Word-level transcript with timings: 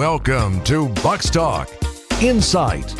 Welcome 0.00 0.64
to 0.64 0.88
Bucks 1.02 1.28
Talk. 1.28 1.68
Insight, 2.22 2.98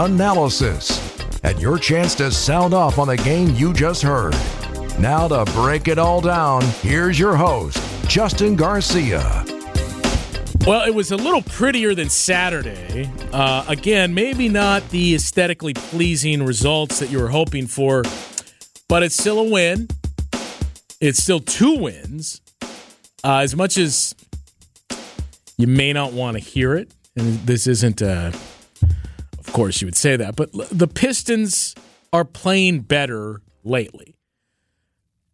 analysis, 0.00 1.24
and 1.44 1.62
your 1.62 1.78
chance 1.78 2.16
to 2.16 2.32
sound 2.32 2.74
off 2.74 2.98
on 2.98 3.06
the 3.06 3.16
game 3.18 3.50
you 3.50 3.72
just 3.72 4.02
heard. 4.02 4.34
Now 4.98 5.28
to 5.28 5.44
break 5.52 5.86
it 5.86 5.96
all 5.96 6.20
down, 6.20 6.62
here's 6.82 7.16
your 7.20 7.36
host, 7.36 7.78
Justin 8.08 8.56
Garcia. 8.56 9.44
Well, 10.66 10.84
it 10.88 10.92
was 10.92 11.12
a 11.12 11.16
little 11.16 11.42
prettier 11.42 11.94
than 11.94 12.08
Saturday. 12.08 13.08
Uh, 13.32 13.64
again, 13.68 14.12
maybe 14.12 14.48
not 14.48 14.90
the 14.90 15.14
aesthetically 15.14 15.74
pleasing 15.74 16.44
results 16.44 16.98
that 16.98 17.10
you 17.10 17.20
were 17.20 17.28
hoping 17.28 17.68
for, 17.68 18.02
but 18.88 19.04
it's 19.04 19.14
still 19.14 19.38
a 19.38 19.48
win. 19.48 19.86
It's 21.00 21.22
still 21.22 21.38
two 21.38 21.76
wins. 21.76 22.40
Uh, 23.22 23.36
as 23.36 23.54
much 23.54 23.78
as 23.78 24.16
you 25.60 25.66
may 25.66 25.92
not 25.92 26.12
want 26.12 26.38
to 26.38 26.42
hear 26.42 26.74
it, 26.74 26.90
and 27.14 27.38
this 27.40 27.66
isn't, 27.66 28.00
uh, 28.00 28.32
of 29.38 29.52
course, 29.52 29.82
you 29.82 29.86
would 29.86 29.96
say 29.96 30.16
that, 30.16 30.34
but 30.34 30.50
the 30.70 30.88
Pistons 30.88 31.74
are 32.14 32.24
playing 32.24 32.80
better 32.80 33.42
lately. 33.62 34.16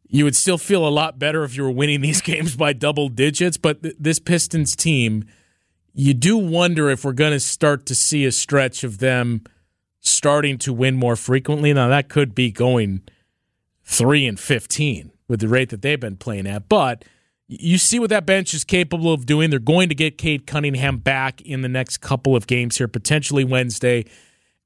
You 0.09 0.25
would 0.25 0.34
still 0.34 0.59
feel 0.59 0.87
a 0.87 0.91
lot 0.91 1.20
better 1.20 1.45
if 1.45 1.57
you 1.57 1.62
were 1.62 1.70
winning 1.70 2.01
these 2.01 2.20
games 2.33 2.57
by 2.57 2.73
double 2.73 3.09
digits, 3.09 3.57
but 3.57 3.84
th- 3.84 3.95
this 4.01 4.19
Pistons 4.19 4.75
team, 4.75 5.25
you 5.95 6.12
do 6.12 6.37
wonder 6.37 6.91
if 6.91 7.05
we're 7.05 7.12
going 7.12 7.33
to 7.33 7.41
start 7.41 7.87
to 7.87 7.95
see 7.95 8.25
a 8.25 8.33
stretch 8.33 8.83
of 8.83 8.98
them 8.98 9.45
starting 10.01 10.59
to 10.59 10.73
win 10.73 10.97
more 10.97 11.15
frequently. 11.15 11.73
Now, 11.73 11.89
that 11.89 12.09
could 12.09 12.34
be 12.34 12.51
going 12.51 13.03
3 13.84 14.27
and 14.27 14.41
15 14.41 15.12
with 15.29 15.41
the 15.41 15.48
rate 15.48 15.70
that 15.70 15.83
they've 15.83 16.01
been 16.01 16.17
playing 16.17 16.48
at, 16.48 16.69
but 16.69 17.05
you 17.48 17.78
see 17.78 17.98
what 17.98 18.10
that 18.10 18.27
bench 18.27 18.55
is 18.55 18.64
capable 18.64 19.12
of 19.12 19.27
doing. 19.27 19.50
They're 19.50 19.59
going 19.59 19.88
to 19.88 19.95
get 19.95 20.18
Cade 20.18 20.46
Cunningham 20.46 20.98
back 20.98 21.41
in 21.42 21.62
the 21.62 21.69
next 21.69 21.98
couple 21.98 22.34
of 22.34 22.46
games 22.46 22.78
here, 22.78 22.88
potentially 22.88 23.45
Wednesday. 23.45 24.05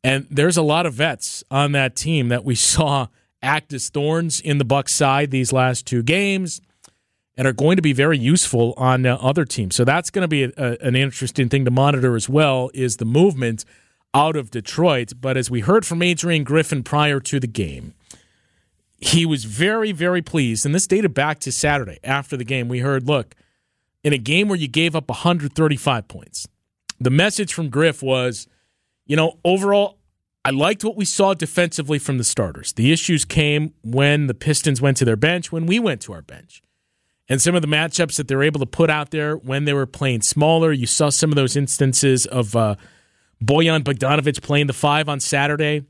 And 0.03 0.27
there's 0.31 0.57
a 0.57 0.63
lot 0.63 0.87
of 0.87 0.95
vets 0.95 1.45
on 1.51 1.73
that 1.73 1.95
team 1.95 2.29
that 2.29 2.45
we 2.45 2.55
saw 2.55 3.09
act 3.43 3.73
as 3.73 3.89
thorns 3.89 4.41
in 4.41 4.59
the 4.59 4.65
Bucks 4.65 4.95
side 4.95 5.31
these 5.31 5.53
last 5.53 5.87
two 5.87 6.03
games 6.03 6.61
and 7.37 7.47
are 7.47 7.53
going 7.53 7.77
to 7.77 7.83
be 7.83 7.93
very 7.93 8.19
useful 8.19 8.75
on 8.77 9.07
uh, 9.07 9.17
other 9.21 9.45
teams. 9.45 9.75
So 9.75 9.85
that's 9.85 10.11
going 10.11 10.23
to 10.23 10.29
be 10.29 10.45
a, 10.45 10.53
a, 10.57 10.77
an 10.83 10.95
interesting 10.97 11.49
thing 11.49 11.65
to 11.65 11.71
monitor 11.71 12.17
as 12.17 12.29
well 12.29 12.71
is 12.75 12.97
the 12.99 13.05
movement 13.05 13.65
out 14.13 14.37
of 14.37 14.51
Detroit. 14.51 15.13
But 15.21 15.37
as 15.37 15.51
we 15.51 15.61
heard 15.61 15.87
from 15.87 16.03
Adrian 16.03 16.45
Griffin 16.45 16.83
prior 16.83 17.21
to 17.21 17.41
the 17.41 17.47
game, 17.47 17.95
he 19.01 19.25
was 19.25 19.45
very, 19.45 19.93
very 19.93 20.21
pleased. 20.23 20.67
And 20.67 20.75
this 20.75 20.87
dated 20.87 21.15
back 21.15 21.39
to 21.41 21.53
Saturday 21.53 21.99
after 22.05 22.37
the 22.37 22.45
game. 22.45 22.69
We 22.69 22.81
heard, 22.81 23.07
look, 23.07 23.35
in 24.05 24.13
a 24.13 24.19
game 24.19 24.49
where 24.49 24.59
you 24.59 24.69
gave 24.69 24.95
up 24.95 25.09
135 25.09 26.07
points, 26.07 26.47
the 27.01 27.11
message 27.11 27.55
from 27.55 27.71
Griff 27.71 28.03
was, 28.03 28.47
you 29.07 29.17
know, 29.17 29.39
overall, 29.45 29.99
I 30.45 30.51
liked 30.51 30.85
what 30.85 30.97
we 30.97 31.07
saw 31.07 31.33
defensively 31.33 31.99
from 31.99 32.19
the 32.19 32.25
starters. 32.25 32.73
The 32.73 32.93
issues 32.93 33.25
came 33.25 33.73
when 33.83 34.27
the 34.27 34.35
Pistons 34.35 34.81
went 34.83 34.99
to 34.99 35.05
their 35.07 35.17
bench, 35.17 35.51
when 35.51 35.67
we 35.67 35.79
went 35.79 36.03
to 36.03 36.13
our 36.13 36.23
bench. 36.23 36.63
And 37.29 37.41
some 37.41 37.55
of 37.55 37.63
the 37.63 37.69
matchups 37.69 38.17
that 38.17 38.29
they 38.29 38.35
were 38.35 38.43
able 38.43 38.61
to 38.61 38.67
put 38.67 38.91
out 38.91 39.13
there 39.13 39.37
when 39.37 39.65
they 39.65 39.73
were 39.73 39.87
playing 39.87 40.23
smaller, 40.23 40.73
you 40.73 40.87
saw 40.87 41.11
some 41.11 41.31
of 41.31 41.37
those 41.37 41.57
instances 41.57 42.27
of 42.27 42.57
uh, 42.57 42.75
Bojan 43.43 43.83
Bogdanovic 43.83 44.43
playing 44.43 44.67
the 44.67 44.73
five 44.73 45.09
on 45.09 45.21
Saturday 45.21 45.85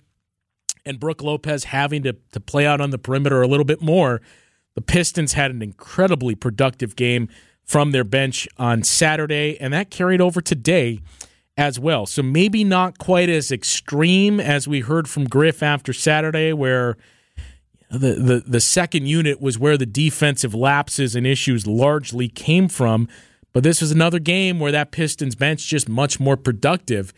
and 0.85 1.01
Brook 1.01 1.23
Lopez 1.23 1.65
having 1.65 2.03
to, 2.03 2.17
to 2.33 2.41
play 2.41 2.67
out 2.67 2.81
on 2.81 2.91
the 2.91 2.99
perimeter 2.99 3.43
a 3.43 3.49
little 3.49 3.65
bit 3.65 3.83
more, 3.83 4.21
the 4.75 4.81
Pistons 4.81 5.35
had 5.35 5.51
an 5.51 5.63
incredibly 5.63 6.35
productive 6.35 6.97
game 6.97 7.29
from 7.65 7.93
their 7.93 8.05
bench 8.05 8.49
on 8.59 8.83
Saturday, 8.83 9.57
and 9.61 9.73
that 9.73 9.91
carried 9.91 10.21
over 10.21 10.41
today 10.41 11.01
as 11.57 11.79
well. 11.79 12.07
So 12.07 12.23
maybe 12.23 12.65
not 12.65 12.99
quite 12.99 13.29
as 13.29 13.53
extreme 13.53 14.41
as 14.41 14.67
we 14.67 14.81
heard 14.81 15.09
from 15.09 15.25
Griff 15.25 15.63
after 15.63 15.93
Saturday, 15.93 16.53
where 16.53 16.97
the, 17.91 18.15
the, 18.15 18.43
the 18.47 18.61
second 18.61 19.07
unit 19.07 19.41
was 19.41 19.59
where 19.59 19.77
the 19.77 19.87
defensive 19.87 20.55
lapses 20.55 21.15
and 21.15 21.27
issues 21.27 21.67
largely 21.67 22.29
came 22.29 22.69
from. 22.69 23.09
But 23.53 23.65
this 23.65 23.81
was 23.81 23.91
another 23.91 24.19
game 24.21 24.61
where 24.61 24.73
that 24.73 24.93
Pistons 24.93 25.35
bench 25.35 25.67
just 25.67 25.89
much 25.89 26.21
more 26.21 26.37
productive 26.37 27.13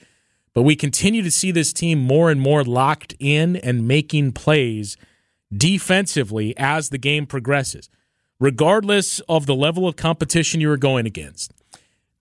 but 0.54 0.62
we 0.62 0.76
continue 0.76 1.22
to 1.22 1.30
see 1.30 1.50
this 1.50 1.72
team 1.72 1.98
more 1.98 2.30
and 2.30 2.40
more 2.40 2.64
locked 2.64 3.14
in 3.18 3.56
and 3.56 3.88
making 3.88 4.32
plays 4.32 4.96
defensively 5.54 6.54
as 6.56 6.88
the 6.88 6.98
game 6.98 7.26
progresses, 7.26 7.88
regardless 8.38 9.20
of 9.28 9.46
the 9.46 9.54
level 9.54 9.86
of 9.86 9.96
competition 9.96 10.60
you 10.60 10.70
are 10.70 10.76
going 10.76 11.06
against. 11.06 11.52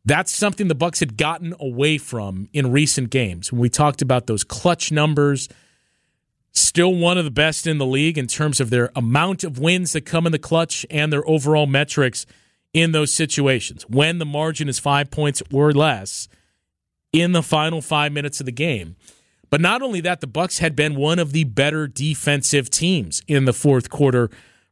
That's 0.03 0.31
something 0.31 0.67
the 0.67 0.75
Bucks 0.75 0.99
had 0.99 1.15
gotten 1.17 1.53
away 1.59 1.97
from 1.97 2.49
in 2.53 2.71
recent 2.71 3.09
games. 3.11 3.51
When 3.51 3.61
we 3.61 3.69
talked 3.69 4.01
about 4.01 4.27
those 4.27 4.43
clutch 4.43 4.91
numbers, 4.91 5.47
still 6.51 6.95
one 6.95 7.17
of 7.17 7.23
the 7.23 7.31
best 7.31 7.67
in 7.67 7.77
the 7.77 7.85
league 7.85 8.17
in 8.17 8.27
terms 8.27 8.59
of 8.59 8.69
their 8.71 8.91
amount 8.95 9.43
of 9.43 9.59
wins 9.59 9.93
that 9.93 10.01
come 10.01 10.25
in 10.25 10.31
the 10.31 10.39
clutch 10.39 10.85
and 10.89 11.13
their 11.13 11.27
overall 11.29 11.67
metrics 11.67 12.25
in 12.73 12.93
those 12.93 13.13
situations. 13.13 13.83
When 13.87 14.17
the 14.17 14.25
margin 14.25 14.67
is 14.67 14.79
5 14.79 15.11
points 15.11 15.43
or 15.53 15.71
less, 15.71 16.27
in 17.13 17.31
the 17.31 17.43
final 17.43 17.81
five 17.81 18.11
minutes 18.11 18.39
of 18.39 18.45
the 18.45 18.51
game. 18.51 18.95
But 19.49 19.61
not 19.61 19.81
only 19.81 19.99
that, 20.01 20.21
the 20.21 20.27
Bucks 20.27 20.59
had 20.59 20.75
been 20.75 20.95
one 20.95 21.19
of 21.19 21.33
the 21.33 21.43
better 21.43 21.87
defensive 21.87 22.69
teams 22.69 23.21
in 23.27 23.45
the 23.45 23.53
fourth 23.53 23.89
quarter, 23.89 24.29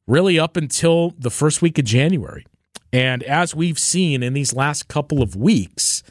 really 0.08 0.40
up 0.40 0.56
until 0.56 1.14
the 1.18 1.30
first 1.30 1.62
week 1.62 1.78
of 1.78 1.86
January. 1.86 2.46
And 2.94 3.22
as 3.24 3.54
we've 3.54 3.78
seen 3.78 4.24
in 4.24 4.34
these 4.34 4.54
last 4.54 4.88
couple 4.88 5.22
of 5.22 5.36
weeks, 5.36 6.02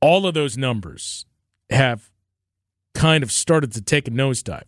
all 0.00 0.26
of 0.26 0.34
those 0.34 0.56
numbers 0.56 1.26
have 1.70 2.10
kind 2.94 3.22
of 3.22 3.30
started 3.30 3.72
to 3.72 3.82
take 3.82 4.08
a 4.08 4.10
nosedive. 4.10 4.64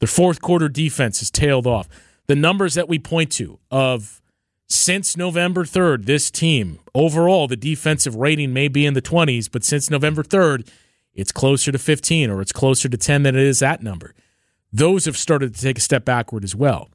The 0.00 0.06
fourth 0.06 0.40
quarter 0.40 0.68
defense 0.68 1.20
has 1.20 1.30
tailed 1.30 1.66
off. 1.66 1.88
The 2.26 2.34
numbers 2.34 2.74
that 2.74 2.88
we 2.88 2.98
point 2.98 3.30
to 3.32 3.58
of 3.70 4.20
since 4.68 5.16
November 5.16 5.64
3rd, 5.64 6.06
this 6.06 6.30
team, 6.30 6.80
overall, 6.94 7.46
the 7.46 7.56
defensive 7.56 8.16
rating 8.16 8.52
may 8.52 8.68
be 8.68 8.84
in 8.84 8.94
the 8.94 9.02
20s, 9.02 9.48
but 9.50 9.62
since 9.62 9.90
November 9.90 10.22
3rd, 10.22 10.68
it's 11.14 11.32
closer 11.32 11.70
to 11.72 11.78
15 11.78 12.30
or 12.30 12.40
it's 12.40 12.52
closer 12.52 12.88
to 12.88 12.96
10 12.96 13.22
than 13.22 13.36
it 13.36 13.42
is 13.42 13.60
that 13.60 13.82
number. 13.82 14.14
Those 14.72 15.04
have 15.04 15.16
started 15.16 15.54
to 15.54 15.60
take 15.60 15.78
a 15.78 15.80
step 15.80 16.04
backward 16.04 16.44
as 16.44 16.54
well. 16.54 16.90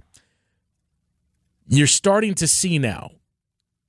You're 1.66 1.88
starting 1.88 2.34
to 2.36 2.48
see 2.48 2.78
now, 2.78 3.12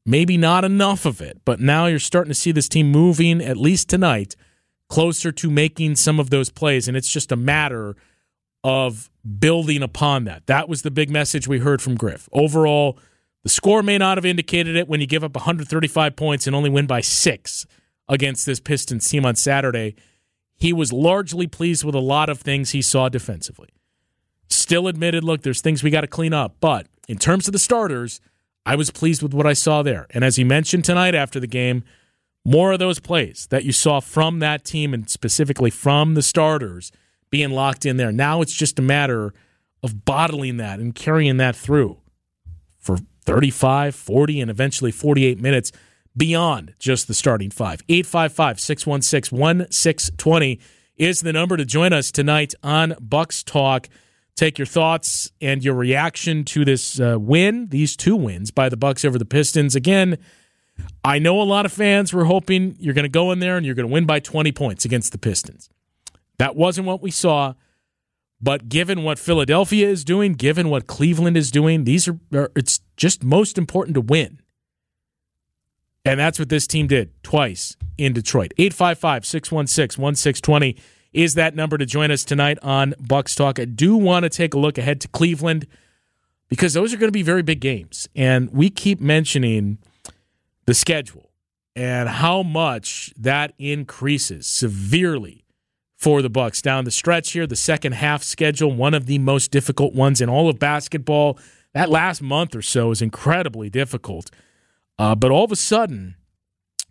maybe 0.07 0.37
not 0.37 0.65
enough 0.65 1.05
of 1.05 1.21
it, 1.21 1.41
but 1.45 1.61
now 1.61 1.87
you're 1.87 1.99
starting 1.99 2.31
to 2.31 2.39
see 2.39 2.53
this 2.53 2.69
team 2.69 2.91
moving, 2.91 3.43
at 3.43 3.57
least 3.57 3.91
tonight, 3.91 4.37
closer 4.89 5.33
to 5.33 5.51
making 5.51 5.97
some 5.97 6.21
of 6.21 6.31
those 6.31 6.51
plays. 6.51 6.87
And 6.87 6.97
it's 6.97 7.11
just 7.11 7.33
a 7.33 7.37
matter 7.37 7.97
of 8.63 9.11
building 9.39 9.83
upon 9.83 10.25
that. 10.25 10.47
That 10.47 10.69
was 10.69 10.83
the 10.83 10.91
big 10.91 11.11
message 11.11 11.49
we 11.49 11.59
heard 11.59 11.83
from 11.83 11.97
Griff. 11.97 12.29
Overall, 12.33 12.99
the 13.43 13.49
score 13.49 13.83
may 13.83 13.99
not 13.99 14.19
have 14.19 14.25
indicated 14.25 14.77
it 14.77 14.89
when 14.89 15.01
you 15.01 15.07
give 15.07 15.25
up 15.25 15.35
135 15.35 16.17
points 16.17 16.47
and 16.47 16.55
only 16.55 16.71
win 16.71 16.87
by 16.87 17.01
six 17.01 17.67
against 18.09 18.47
this 18.47 18.61
Pistons 18.61 19.09
team 19.09 19.27
on 19.27 19.35
Saturday. 19.35 19.95
He 20.55 20.73
was 20.73 20.93
largely 20.93 21.47
pleased 21.47 21.85
with 21.85 21.95
a 21.95 22.01
lot 22.01 22.29
of 22.29 22.41
things 22.41 22.71
he 22.71 22.83
saw 22.83 23.09
defensively. 23.09 23.71
Still 24.49 24.87
admitted, 24.87 25.25
look, 25.25 25.43
there's 25.43 25.61
things 25.61 25.83
we 25.83 25.91
got 25.91 26.03
to 26.03 26.07
clean 26.07 26.33
up. 26.33 26.57
But 26.61 26.87
in 27.09 27.19
terms 27.19 27.49
of 27.49 27.53
the 27.53 27.59
starters, 27.59 28.21
I 28.65 28.77
was 28.77 28.91
pleased 28.91 29.23
with 29.23 29.35
what 29.35 29.47
I 29.47 29.55
saw 29.55 29.83
there. 29.83 30.07
And 30.11 30.23
as 30.23 30.37
he 30.37 30.45
mentioned 30.45 30.85
tonight 30.85 31.15
after 31.15 31.41
the 31.41 31.47
game, 31.49 31.83
more 32.45 32.73
of 32.73 32.79
those 32.79 33.01
plays 33.01 33.47
that 33.51 33.65
you 33.65 33.73
saw 33.73 34.01
from 34.01 34.39
that 34.41 34.65
team 34.65 34.95
and 34.95 35.09
specifically 35.09 35.71
from 35.71 36.15
the 36.15 36.23
starters 36.23 36.93
being 37.31 37.51
locked 37.51 37.87
in 37.87 37.97
there. 37.97 38.13
Now 38.13 38.43
it's 38.43 38.55
just 38.55 38.79
a 38.79 38.83
matter 38.83 39.33
of 39.83 40.05
bottling 40.05 40.59
that 40.59 40.79
and 40.79 40.95
carrying 40.95 41.39
that 41.39 41.57
through 41.57 41.99
for 42.79 42.99
35, 43.25 43.95
40, 43.95 44.41
and 44.41 44.51
eventually 44.51 44.91
48 44.91 45.41
minutes 45.41 45.73
beyond 46.17 46.75
just 46.79 47.09
the 47.09 47.15
starting 47.15 47.51
five. 47.51 47.83
855 47.89 48.61
616 48.61 49.39
1620 49.39 50.61
is 50.97 51.21
the 51.23 51.33
number 51.33 51.57
to 51.57 51.65
join 51.65 51.93
us 51.93 52.11
tonight 52.11 52.55
on 52.63 52.95
Bucks 53.01 53.43
Talk. 53.43 53.89
Take 54.35 54.59
your 54.59 54.67
thoughts 54.67 55.31
and 55.41 55.63
your 55.63 55.75
reaction 55.75 56.45
to 56.45 56.65
this 56.65 56.99
uh, 56.99 57.17
win, 57.19 57.69
these 57.69 57.97
two 57.97 58.17
wins 58.17 58.51
by 58.51 58.69
the 58.69 58.77
Bucks 58.77 59.05
over 59.05 59.19
the 59.19 59.25
Pistons. 59.25 59.75
Again, 59.75 60.19
I 61.05 61.19
know 61.19 61.41
a 61.41 61.45
lot 61.45 61.67
of 61.67 61.73
fans 61.73 62.13
were 62.13 62.25
hoping 62.25 62.77
you're 62.79 62.95
going 62.95 63.05
to 63.05 63.11
go 63.11 63.31
in 63.31 63.41
there 63.41 63.57
and 63.57 63.67
you're 63.67 63.75
going 63.75 63.89
to 63.89 63.93
win 63.93 64.07
by 64.07 64.21
20 64.21 64.53
points 64.53 64.85
against 64.85 65.13
the 65.13 65.19
Pistons. 65.19 65.69
That 66.39 66.57
wasn't 66.57 66.87
what 66.87 67.03
we 67.03 67.11
saw. 67.11 67.55
But 68.41 68.69
given 68.69 69.05
what 69.05 69.19
Philadelphia 69.19 69.89
is 69.89 70.03
doing, 70.05 70.33
given 70.33 70.69
what 70.69 70.89
Cleveland 70.89 71.37
is 71.37 71.53
doing, 71.53 71.85
these 71.85 72.09
are, 72.09 72.19
it's 72.57 72.81
just 72.97 73.23
most 73.23 73.59
important 73.59 73.95
to 73.95 74.01
win. 74.01 74.41
And 76.05 76.19
that's 76.19 76.39
what 76.39 76.49
this 76.49 76.67
team 76.67 76.89
did 76.89 77.11
twice 77.23 77.77
in 77.97 78.13
Detroit. 78.13 78.53
855 78.59 79.25
616 79.25 80.03
1620 80.03 80.77
is 81.13 81.35
that 81.35 81.55
number 81.55 81.79
to 81.79 81.87
join 81.87 82.11
us 82.11 82.25
tonight 82.25 82.59
on 82.63 82.95
Bucks 82.99 83.35
Talk. 83.35 83.59
I 83.59 83.67
do 83.67 83.97
want 83.97 84.25
to 84.25 84.31
take 84.31 84.55
a 84.55 84.59
look 84.59 84.79
ahead 84.79 85.01
to 85.03 85.09
Cleveland 85.09 85.67
because 86.49 86.73
those 86.73 86.93
are 86.93 86.97
going 86.97 87.09
to 87.09 87.13
be 87.13 87.23
very 87.23 87.43
big 87.43 87.61
games. 87.61 88.09
And 88.17 88.51
we 88.51 88.71
keep 88.71 89.01
mentioning 89.01 89.79
the 90.67 90.75
schedule 90.75 91.31
and 91.77 92.09
how 92.09 92.43
much 92.43 93.13
that 93.17 93.53
increases 93.59 94.47
severely 94.47 95.45
for 95.97 96.21
the 96.21 96.31
Bucks 96.31 96.61
down 96.61 96.85
the 96.85 96.91
stretch 96.91 97.33
here. 97.33 97.47
The 97.47 97.57
second 97.57 97.93
half 97.93 98.23
schedule, 98.23 98.73
one 98.73 98.93
of 98.93 99.07
the 99.07 99.19
most 99.19 99.51
difficult 99.51 99.95
ones 99.95 100.21
in 100.21 100.29
all 100.29 100.49
of 100.49 100.59
basketball. 100.59 101.39
That 101.75 101.89
last 101.89 102.21
month 102.21 102.55
or 102.55 102.63
so 102.63 102.91
is 102.91 103.01
incredibly 103.01 103.71
difficult. 103.71 104.31
Uh, 104.99 105.15
but 105.15 105.31
all 105.31 105.45
of 105.45 105.53
a 105.53 105.57
sudden, 105.57 106.17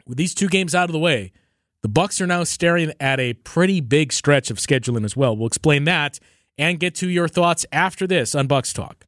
with 0.08 0.18
these 0.18 0.34
two 0.34 0.48
games 0.48 0.74
out 0.74 0.90
of 0.90 0.94
the 0.94 1.00
way, 1.00 1.32
the 1.84 1.88
Bucks 1.88 2.20
are 2.20 2.28
now 2.28 2.44
staring 2.44 2.92
at 3.00 3.20
a 3.20 3.34
pretty 3.34 3.80
big 3.80 4.12
stretch 4.12 4.50
of 4.50 4.58
scheduling 4.58 5.06
as 5.06 5.16
well. 5.16 5.36
We'll 5.36 5.48
explain 5.48 5.84
that 5.86 6.20
and 6.58 6.80
get 6.80 6.96
to 6.96 7.10
your 7.10 7.28
thoughts 7.28 7.66
after 7.72 8.08
this 8.08 8.36
on 8.36 8.48
Bucks 8.48 8.74
Talk. 8.74 9.06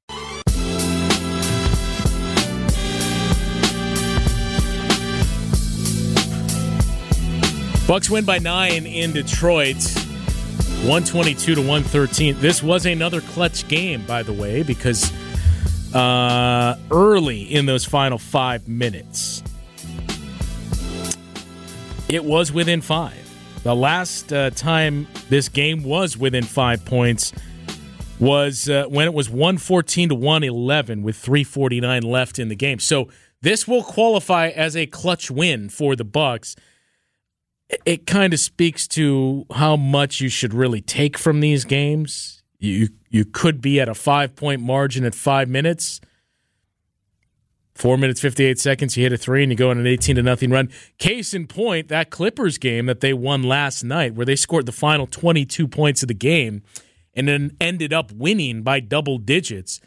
Bucks 7.85 8.09
win 8.09 8.25
by 8.25 8.39
nine 8.39 8.85
in 8.85 9.11
Detroit, 9.11 9.83
122 10.85 11.55
to 11.55 11.61
113. 11.61 12.39
This 12.39 12.63
was 12.63 12.85
another 12.85 13.21
clutch 13.21 13.67
game, 13.67 14.05
by 14.05 14.23
the 14.23 14.33
way, 14.33 14.63
because 14.63 15.11
uh, 15.93 16.77
early 16.91 17.43
in 17.43 17.65
those 17.65 17.85
final 17.85 18.17
five 18.17 18.67
minutes, 18.67 19.43
it 22.09 22.23
was 22.23 22.51
within 22.51 22.81
five. 22.81 23.19
The 23.63 23.75
last 23.75 24.33
uh, 24.33 24.49
time 24.49 25.07
this 25.29 25.49
game 25.49 25.83
was 25.83 26.17
within 26.17 26.43
five 26.43 26.83
points 26.83 27.31
was 28.19 28.69
uh, 28.69 28.85
when 28.89 29.07
it 29.07 29.13
was 29.13 29.29
114 29.29 30.09
to 30.09 30.15
111 30.15 31.03
with 31.03 31.15
349 31.15 32.03
left 32.03 32.39
in 32.39 32.49
the 32.49 32.55
game. 32.55 32.79
So 32.79 33.09
this 33.41 33.67
will 33.67 33.83
qualify 33.83 34.49
as 34.49 34.75
a 34.75 34.85
clutch 34.85 35.31
win 35.31 35.69
for 35.69 35.95
the 35.95 36.05
Bucks 36.05 36.55
it 37.85 38.05
kind 38.05 38.33
of 38.33 38.39
speaks 38.39 38.87
to 38.89 39.45
how 39.53 39.75
much 39.75 40.21
you 40.21 40.29
should 40.29 40.53
really 40.53 40.81
take 40.81 41.17
from 41.17 41.39
these 41.39 41.65
games. 41.65 42.43
You 42.59 42.89
you 43.13 43.25
could 43.25 43.62
be 43.62 43.80
at 43.80 43.88
a 43.88 43.94
five 43.94 44.36
point 44.36 44.60
margin 44.60 45.06
at 45.06 45.13
five 45.13 45.48
minutes. 45.48 46.01
Four 47.75 47.98
minutes, 47.98 48.19
58 48.19 48.60
seconds, 48.60 48.98
you 48.98 49.04
hit 49.04 49.13
a 49.13 49.18
three 49.18 49.44
and 49.44 49.51
you 49.51 49.56
go 49.56 49.69
on 49.69 49.77
an 49.77 49.88
18 49.88 50.15
to 50.15 50.24
nothing 50.24 50.50
run. 50.50 50.69
Case 50.98 51.33
in 51.33 51.48
point, 51.48 51.88
that 51.88 52.10
Clippers 52.10 52.57
game 52.57 52.88
that 52.88 53.01
they 53.01 53.13
won 53.13 53.44
last 53.44 53.83
night, 53.83 54.15
where 54.15 54.25
they 54.25 54.36
scored 54.36 54.65
the 54.65 54.71
final 54.71 55.07
22 55.07 55.68
points 55.68 56.01
of 56.01 56.07
the 56.07 56.13
game 56.13 56.63
and 57.13 57.27
then 57.27 57.56
ended 57.62 57.94
up 57.94 58.12
winning 58.12 58.63
by 58.63 58.80
double 58.80 59.19
digits. 59.19 59.80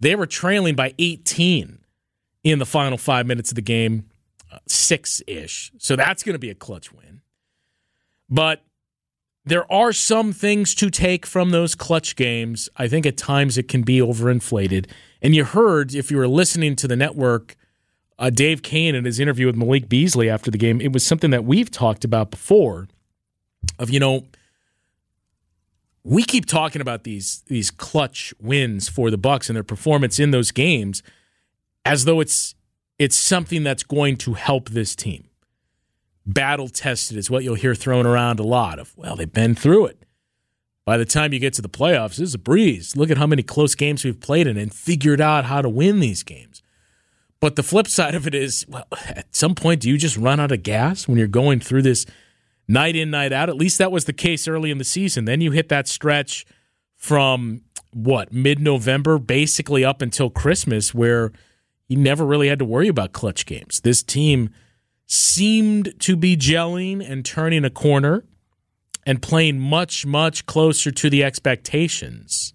They 0.00 0.16
were 0.16 0.26
trailing 0.26 0.74
by 0.74 0.94
18 0.98 1.78
in 2.42 2.58
the 2.58 2.66
final 2.66 2.98
five 2.98 3.26
minutes 3.26 3.50
of 3.50 3.54
the 3.54 3.62
game, 3.62 4.06
uh, 4.52 4.58
six 4.66 5.22
ish. 5.28 5.72
So 5.78 5.94
that's 5.94 6.24
going 6.24 6.34
to 6.34 6.40
be 6.40 6.50
a 6.50 6.54
clutch 6.54 6.92
win. 6.92 7.22
But 8.28 8.64
there 9.44 9.70
are 9.72 9.92
some 9.92 10.32
things 10.32 10.74
to 10.76 10.90
take 10.90 11.26
from 11.26 11.50
those 11.50 11.74
clutch 11.74 12.14
games. 12.14 12.68
I 12.76 12.86
think 12.88 13.06
at 13.06 13.16
times 13.16 13.58
it 13.58 13.68
can 13.68 13.82
be 13.82 13.98
overinflated. 13.98 14.88
And 15.20 15.34
you 15.34 15.44
heard, 15.44 15.94
if 15.94 16.10
you 16.10 16.16
were 16.16 16.28
listening 16.28 16.76
to 16.76 16.88
the 16.88 16.96
network, 16.96 17.56
uh, 18.18 18.30
Dave 18.30 18.62
Koehn 18.62 18.94
in 18.94 19.04
his 19.04 19.18
interview 19.18 19.46
with 19.46 19.56
Malik 19.56 19.88
Beasley 19.88 20.30
after 20.30 20.50
the 20.50 20.58
game, 20.58 20.80
it 20.80 20.92
was 20.92 21.04
something 21.04 21.30
that 21.30 21.44
we've 21.44 21.70
talked 21.70 22.04
about 22.04 22.30
before. 22.30 22.88
Of 23.78 23.90
you 23.90 23.98
know, 23.98 24.26
we 26.04 26.22
keep 26.24 26.46
talking 26.46 26.80
about 26.82 27.04
these 27.04 27.42
these 27.46 27.70
clutch 27.70 28.34
wins 28.40 28.88
for 28.88 29.10
the 29.10 29.18
Bucks 29.18 29.48
and 29.48 29.56
their 29.56 29.62
performance 29.62 30.18
in 30.18 30.32
those 30.32 30.50
games, 30.50 31.02
as 31.84 32.04
though 32.04 32.20
it's 32.20 32.54
it's 32.98 33.16
something 33.16 33.62
that's 33.62 33.82
going 33.82 34.16
to 34.18 34.34
help 34.34 34.68
this 34.70 34.94
team 34.94 35.28
battle 36.26 36.68
tested 36.68 37.16
is 37.16 37.30
what 37.30 37.44
you'll 37.44 37.54
hear 37.54 37.74
thrown 37.74 38.06
around 38.06 38.40
a 38.40 38.44
lot 38.44 38.78
of, 38.78 38.96
well, 38.96 39.16
they've 39.16 39.32
been 39.32 39.54
through 39.54 39.86
it. 39.86 40.04
By 40.84 40.96
the 40.96 41.04
time 41.04 41.32
you 41.32 41.38
get 41.38 41.54
to 41.54 41.62
the 41.62 41.68
playoffs, 41.68 42.16
this 42.16 42.20
is 42.20 42.34
a 42.34 42.38
breeze. 42.38 42.96
Look 42.96 43.10
at 43.10 43.18
how 43.18 43.26
many 43.26 43.42
close 43.42 43.74
games 43.74 44.04
we've 44.04 44.20
played 44.20 44.46
in 44.46 44.56
and 44.56 44.74
figured 44.74 45.20
out 45.20 45.44
how 45.44 45.62
to 45.62 45.68
win 45.68 46.00
these 46.00 46.22
games. 46.22 46.60
But 47.40 47.56
the 47.56 47.62
flip 47.62 47.86
side 47.88 48.14
of 48.14 48.26
it 48.26 48.34
is, 48.34 48.66
well, 48.68 48.86
at 49.06 49.34
some 49.34 49.54
point, 49.54 49.80
do 49.80 49.88
you 49.88 49.96
just 49.96 50.16
run 50.16 50.40
out 50.40 50.52
of 50.52 50.62
gas 50.62 51.06
when 51.06 51.18
you're 51.18 51.28
going 51.28 51.60
through 51.60 51.82
this 51.82 52.04
night 52.66 52.96
in, 52.96 53.10
night 53.10 53.32
out? 53.32 53.48
At 53.48 53.56
least 53.56 53.78
that 53.78 53.92
was 53.92 54.06
the 54.06 54.12
case 54.12 54.48
early 54.48 54.70
in 54.70 54.78
the 54.78 54.84
season. 54.84 55.24
Then 55.24 55.40
you 55.40 55.52
hit 55.52 55.68
that 55.68 55.86
stretch 55.86 56.44
from 56.96 57.62
what, 57.92 58.32
mid 58.32 58.58
November, 58.58 59.18
basically 59.18 59.84
up 59.84 60.02
until 60.02 60.30
Christmas, 60.30 60.92
where 60.92 61.30
you 61.86 61.96
never 61.96 62.24
really 62.24 62.48
had 62.48 62.58
to 62.58 62.64
worry 62.64 62.88
about 62.88 63.12
clutch 63.12 63.46
games. 63.46 63.80
This 63.80 64.02
team 64.02 64.50
seemed 65.12 65.92
to 66.00 66.16
be 66.16 66.36
gelling 66.36 67.06
and 67.06 67.24
turning 67.24 67.64
a 67.64 67.70
corner 67.70 68.24
and 69.04 69.20
playing 69.20 69.60
much, 69.60 70.06
much 70.06 70.46
closer 70.46 70.90
to 70.90 71.10
the 71.10 71.22
expectations. 71.22 72.54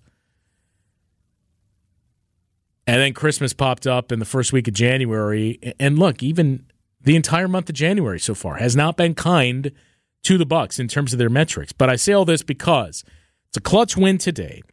And 2.88 3.01
then 3.01 3.13
Christmas 3.13 3.54
popped 3.54 3.86
up 3.86 4.12
in 4.12 4.19
the 4.19 4.25
first 4.25 4.54
week 4.54 4.68
of 4.68 4.74
January. 4.74 5.75
And 5.80 6.00
look, 6.00 6.24
even 6.24 6.65
the 7.01 7.15
entire 7.15 7.48
month 7.48 7.69
of 7.69 7.75
January 7.75 8.19
so 8.19 8.33
far 8.33 8.56
has 8.56 8.75
not 8.75 8.98
been 8.98 9.13
kind 9.13 9.71
to 10.24 10.38
the 10.38 10.45
Bucks 10.45 10.80
in 10.80 10.88
terms 10.88 11.13
of 11.13 11.19
their 11.19 11.30
metrics. 11.30 11.74
But 11.74 11.89
I 11.89 11.95
say 11.95 12.13
all 12.13 12.25
this 12.25 12.42
because 12.42 13.04
it's 13.50 13.57
a 13.57 13.62
clutch 13.62 13.95
win 13.95 14.18
today. 14.18 14.63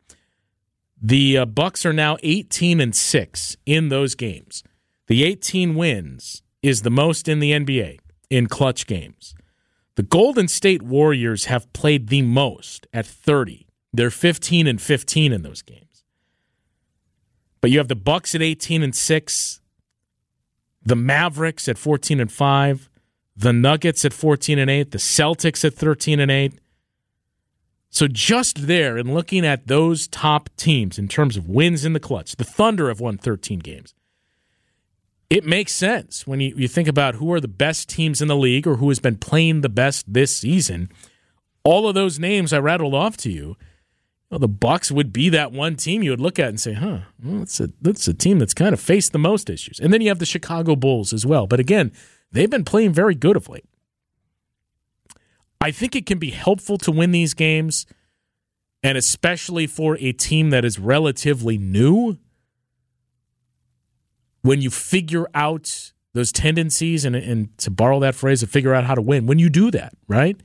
The 1.03 1.39
uh, 1.39 1.45
Bucks 1.45 1.85
are 1.85 1.93
now 1.93 2.17
18 2.23 2.81
and 2.81 2.97
6 2.97 3.57
in 3.67 3.89
those 3.91 4.15
games. 4.15 4.63
The 5.07 5.25
18 5.25 5.75
wins 5.75 6.44
is 6.65 6.81
the 6.81 6.91
most 6.91 7.29
in 7.29 7.41
the 7.41 7.53
NBA 7.53 7.99
in 8.31 8.47
clutch 8.47 8.87
games. 8.87 9.35
The 9.97 10.03
Golden 10.03 10.49
State 10.49 10.81
Warriors 10.81 11.45
have 11.45 11.71
played 11.75 12.09
the 12.09 12.23
most 12.23 12.87
at 12.91 13.05
30. 13.05 13.67
They're 13.93 14.11
15 14.11 14.67
and 14.67 14.81
15 14.81 15.33
in 15.35 15.43
those 15.43 15.61
games. 15.61 16.05
But 17.61 17.71
you 17.71 17.77
have 17.77 17.89
the 17.89 17.95
Bucks 17.95 18.35
at 18.35 18.41
18 18.41 18.83
and 18.83 18.97
6, 18.97 19.61
the 20.83 20.97
Mavericks 20.97 21.69
at 21.69 21.77
14 21.77 22.19
and 22.19 22.33
5, 22.33 22.89
the 23.37 23.53
Nuggets 23.53 24.07
at 24.07 24.15
14 24.15 24.59
and 24.59 24.71
8, 24.71 24.91
the 24.91 24.99
Celtics 24.99 25.67
at 25.67 25.75
13 25.75 26.19
and 26.19 26.31
8. 26.31 26.59
So 27.91 28.09
just 28.09 28.67
there 28.67 28.97
and 28.97 29.13
looking 29.13 29.45
at 29.45 29.67
those 29.67 30.09
top 30.09 30.49
teams 30.57 30.99
in 30.99 31.09
terms 31.09 31.37
of 31.37 31.47
wins 31.47 31.85
in 31.85 31.93
the 31.93 32.01
clutch, 32.01 32.37
the 32.37 32.45
Thunder 32.45 32.89
have 32.89 33.01
won 33.01 33.19
13 33.19 33.59
games 33.59 33.95
it 35.35 35.45
makes 35.45 35.73
sense 35.73 36.29
when 36.29 36.39
you, 36.39 36.55
you 36.57 36.69
think 36.69 36.87
about 36.87 37.17
who 37.17 37.33
are 37.33 37.41
the 37.41 37.49
best 37.49 37.89
teams 37.89 38.23
in 38.23 38.29
the 38.29 38.37
league 38.37 38.69
or 38.69 38.77
who 38.77 38.89
has 38.89 39.01
been 39.01 39.17
playing 39.17 39.63
the 39.63 39.69
best 39.69 40.13
this 40.13 40.37
season. 40.37 40.89
All 41.65 41.89
of 41.89 41.97
those 41.97 42.21
names 42.21 42.53
I 42.53 42.59
rattled 42.59 42.95
off 42.95 43.17
to 43.19 43.33
you, 43.33 43.57
well, 44.31 44.39
the 44.39 44.47
Bucks 44.47 44.93
would 44.93 45.13
be 45.13 45.29
that 45.31 45.51
one 45.51 45.75
team 45.75 46.05
you 46.05 46.11
would 46.11 46.21
look 46.21 46.39
at 46.39 46.51
and 46.51 46.61
say, 46.61 46.75
"Huh, 46.75 47.01
well, 47.21 47.41
that's 47.41 47.59
a 47.59 47.71
that's 47.83 48.07
a 48.07 48.15
team 48.15 48.39
that's 48.39 48.55
kind 48.55 48.73
of 48.73 48.81
faced 48.81 49.13
the 49.13 49.19
most 49.19 49.51
issues." 49.51 49.81
And 49.81 49.93
then 49.93 50.01
you 50.01 50.09
have 50.09 50.21
the 50.21 50.27
Chicago 50.27 50.77
Bulls 50.77 51.13
as 51.13 51.27
well. 51.27 51.49
But 51.49 51.59
again, 51.59 51.91
they've 52.31 52.51
been 52.51 52.65
playing 52.65 52.93
very 52.93 53.17
good 53.17 53.37
of 53.37 53.49
late. 53.49 53.65
I 55.61 55.73
think 55.73 55.97
it 55.97 56.07
can 56.07 56.19
be 56.19 56.31
helpful 56.31 56.79
to 56.79 56.93
win 56.93 57.11
these 57.11 57.35
games, 57.35 57.87
and 58.85 58.97
especially 58.97 59.67
for 59.67 59.97
a 59.99 60.13
team 60.13 60.51
that 60.51 60.65
is 60.65 60.79
relatively 60.79 61.59
new 61.59 62.19
when 64.45 64.61
you 64.61 64.69
figure 64.69 65.27
out 65.35 65.93
those 66.13 66.31
tendencies 66.31 67.07
and, 67.07 67.17
and 67.17 67.57
to 67.57 67.71
borrow 67.71 67.99
that 68.01 68.15
phrase, 68.15 68.41
to 68.41 68.47
figure 68.47 68.75
out 68.75 68.85
how 68.85 68.95
to 68.95 69.01
win, 69.01 69.27
when 69.27 69.39
you 69.39 69.49
do 69.49 69.71
that, 69.71 69.95
right? 70.07 70.39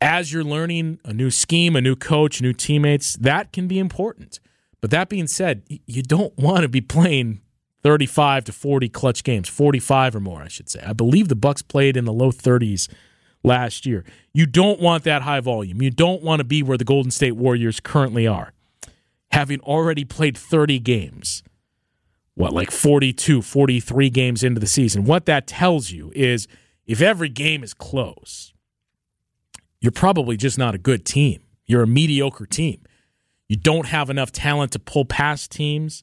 As 0.00 0.32
you're 0.32 0.42
learning 0.42 1.00
a 1.04 1.12
new 1.12 1.30
scheme, 1.30 1.76
a 1.76 1.82
new 1.82 1.94
coach, 1.96 2.40
new 2.40 2.54
teammates, 2.54 3.12
that 3.18 3.52
can 3.52 3.68
be 3.68 3.78
important. 3.78 4.40
But 4.80 4.90
that 4.92 5.10
being 5.10 5.26
said, 5.26 5.62
you 5.68 6.02
don't 6.02 6.34
want 6.38 6.62
to 6.62 6.68
be 6.68 6.80
playing 6.80 7.42
35 7.82 8.44
to 8.44 8.52
40 8.52 8.88
clutch 8.88 9.22
games, 9.22 9.46
45 9.46 10.16
or 10.16 10.20
more, 10.20 10.40
I 10.40 10.48
should 10.48 10.70
say. 10.70 10.80
I 10.80 10.94
believe 10.94 11.28
the 11.28 11.36
Bucks 11.36 11.60
played 11.60 11.94
in 11.94 12.06
the 12.06 12.12
low 12.12 12.32
30s 12.32 12.88
last 13.44 13.84
year. 13.84 14.06
You 14.32 14.46
don't 14.46 14.80
want 14.80 15.04
that 15.04 15.22
high 15.22 15.40
volume. 15.40 15.82
You 15.82 15.90
don't 15.90 16.22
want 16.22 16.40
to 16.40 16.44
be 16.44 16.62
where 16.62 16.78
the 16.78 16.84
Golden 16.84 17.10
State 17.10 17.36
Warriors 17.36 17.80
currently 17.80 18.26
are, 18.26 18.54
having 19.32 19.60
already 19.60 20.06
played 20.06 20.38
30 20.38 20.78
games 20.78 21.42
what, 22.40 22.54
like 22.54 22.70
42, 22.70 23.42
43 23.42 24.10
games 24.10 24.42
into 24.42 24.58
the 24.60 24.66
season. 24.66 25.04
What 25.04 25.26
that 25.26 25.46
tells 25.46 25.90
you 25.90 26.10
is 26.14 26.48
if 26.86 27.02
every 27.02 27.28
game 27.28 27.62
is 27.62 27.74
close, 27.74 28.54
you're 29.80 29.92
probably 29.92 30.36
just 30.36 30.58
not 30.58 30.74
a 30.74 30.78
good 30.78 31.04
team. 31.04 31.42
You're 31.66 31.82
a 31.82 31.86
mediocre 31.86 32.46
team. 32.46 32.82
You 33.48 33.56
don't 33.56 33.86
have 33.86 34.08
enough 34.08 34.32
talent 34.32 34.72
to 34.72 34.78
pull 34.78 35.04
past 35.04 35.50
teams. 35.50 36.02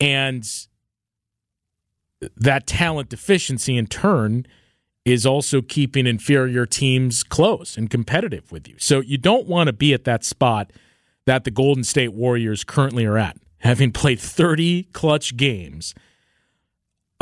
And 0.00 0.44
that 2.36 2.66
talent 2.66 3.08
deficiency, 3.08 3.76
in 3.76 3.86
turn, 3.86 4.46
is 5.04 5.24
also 5.24 5.62
keeping 5.62 6.06
inferior 6.06 6.66
teams 6.66 7.22
close 7.22 7.76
and 7.76 7.88
competitive 7.88 8.50
with 8.50 8.66
you. 8.66 8.74
So 8.78 9.00
you 9.00 9.18
don't 9.18 9.46
want 9.46 9.68
to 9.68 9.72
be 9.72 9.94
at 9.94 10.04
that 10.04 10.24
spot 10.24 10.72
that 11.26 11.44
the 11.44 11.50
Golden 11.50 11.84
State 11.84 12.12
Warriors 12.12 12.64
currently 12.64 13.04
are 13.04 13.18
at 13.18 13.36
having 13.62 13.92
played 13.92 14.20
30 14.20 14.84
clutch 14.92 15.36
games, 15.36 15.94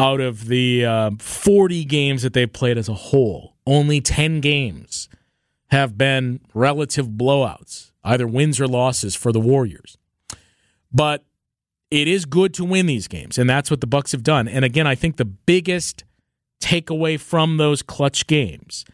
out 0.00 0.20
of 0.20 0.46
the 0.46 0.82
uh, 0.82 1.10
40 1.18 1.84
games 1.84 2.22
that 2.22 2.32
they've 2.32 2.50
played 2.50 2.78
as 2.78 2.88
a 2.88 2.94
whole, 2.94 3.56
only 3.66 4.00
10 4.00 4.40
games 4.40 5.10
have 5.68 5.98
been 5.98 6.40
relative 6.54 7.06
blowouts, 7.08 7.92
either 8.02 8.26
wins 8.26 8.58
or 8.58 8.66
losses 8.66 9.14
for 9.14 9.30
the 9.30 9.38
Warriors. 9.38 9.98
But 10.90 11.24
it 11.90 12.08
is 12.08 12.24
good 12.24 12.54
to 12.54 12.64
win 12.64 12.86
these 12.86 13.08
games, 13.08 13.36
and 13.36 13.48
that's 13.48 13.70
what 13.70 13.82
the 13.82 13.86
Bucks 13.86 14.12
have 14.12 14.22
done. 14.22 14.48
And 14.48 14.64
again, 14.64 14.86
I 14.86 14.94
think 14.94 15.18
the 15.18 15.26
biggest 15.26 16.04
takeaway 16.62 17.20
from 17.20 17.58
those 17.58 17.82
clutch 17.82 18.26
games 18.26 18.86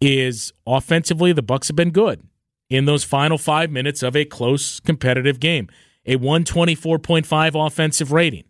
is 0.00 0.52
offensively 0.66 1.32
the 1.32 1.42
Bucks 1.42 1.68
have 1.68 1.76
been 1.76 1.92
good 1.92 2.20
in 2.68 2.86
those 2.86 3.04
final 3.04 3.38
5 3.38 3.70
minutes 3.70 4.02
of 4.02 4.16
a 4.16 4.24
close 4.24 4.80
competitive 4.80 5.38
game. 5.38 5.68
A 6.04 6.16
124.5 6.16 7.66
offensive 7.66 8.12
rating. 8.12 8.44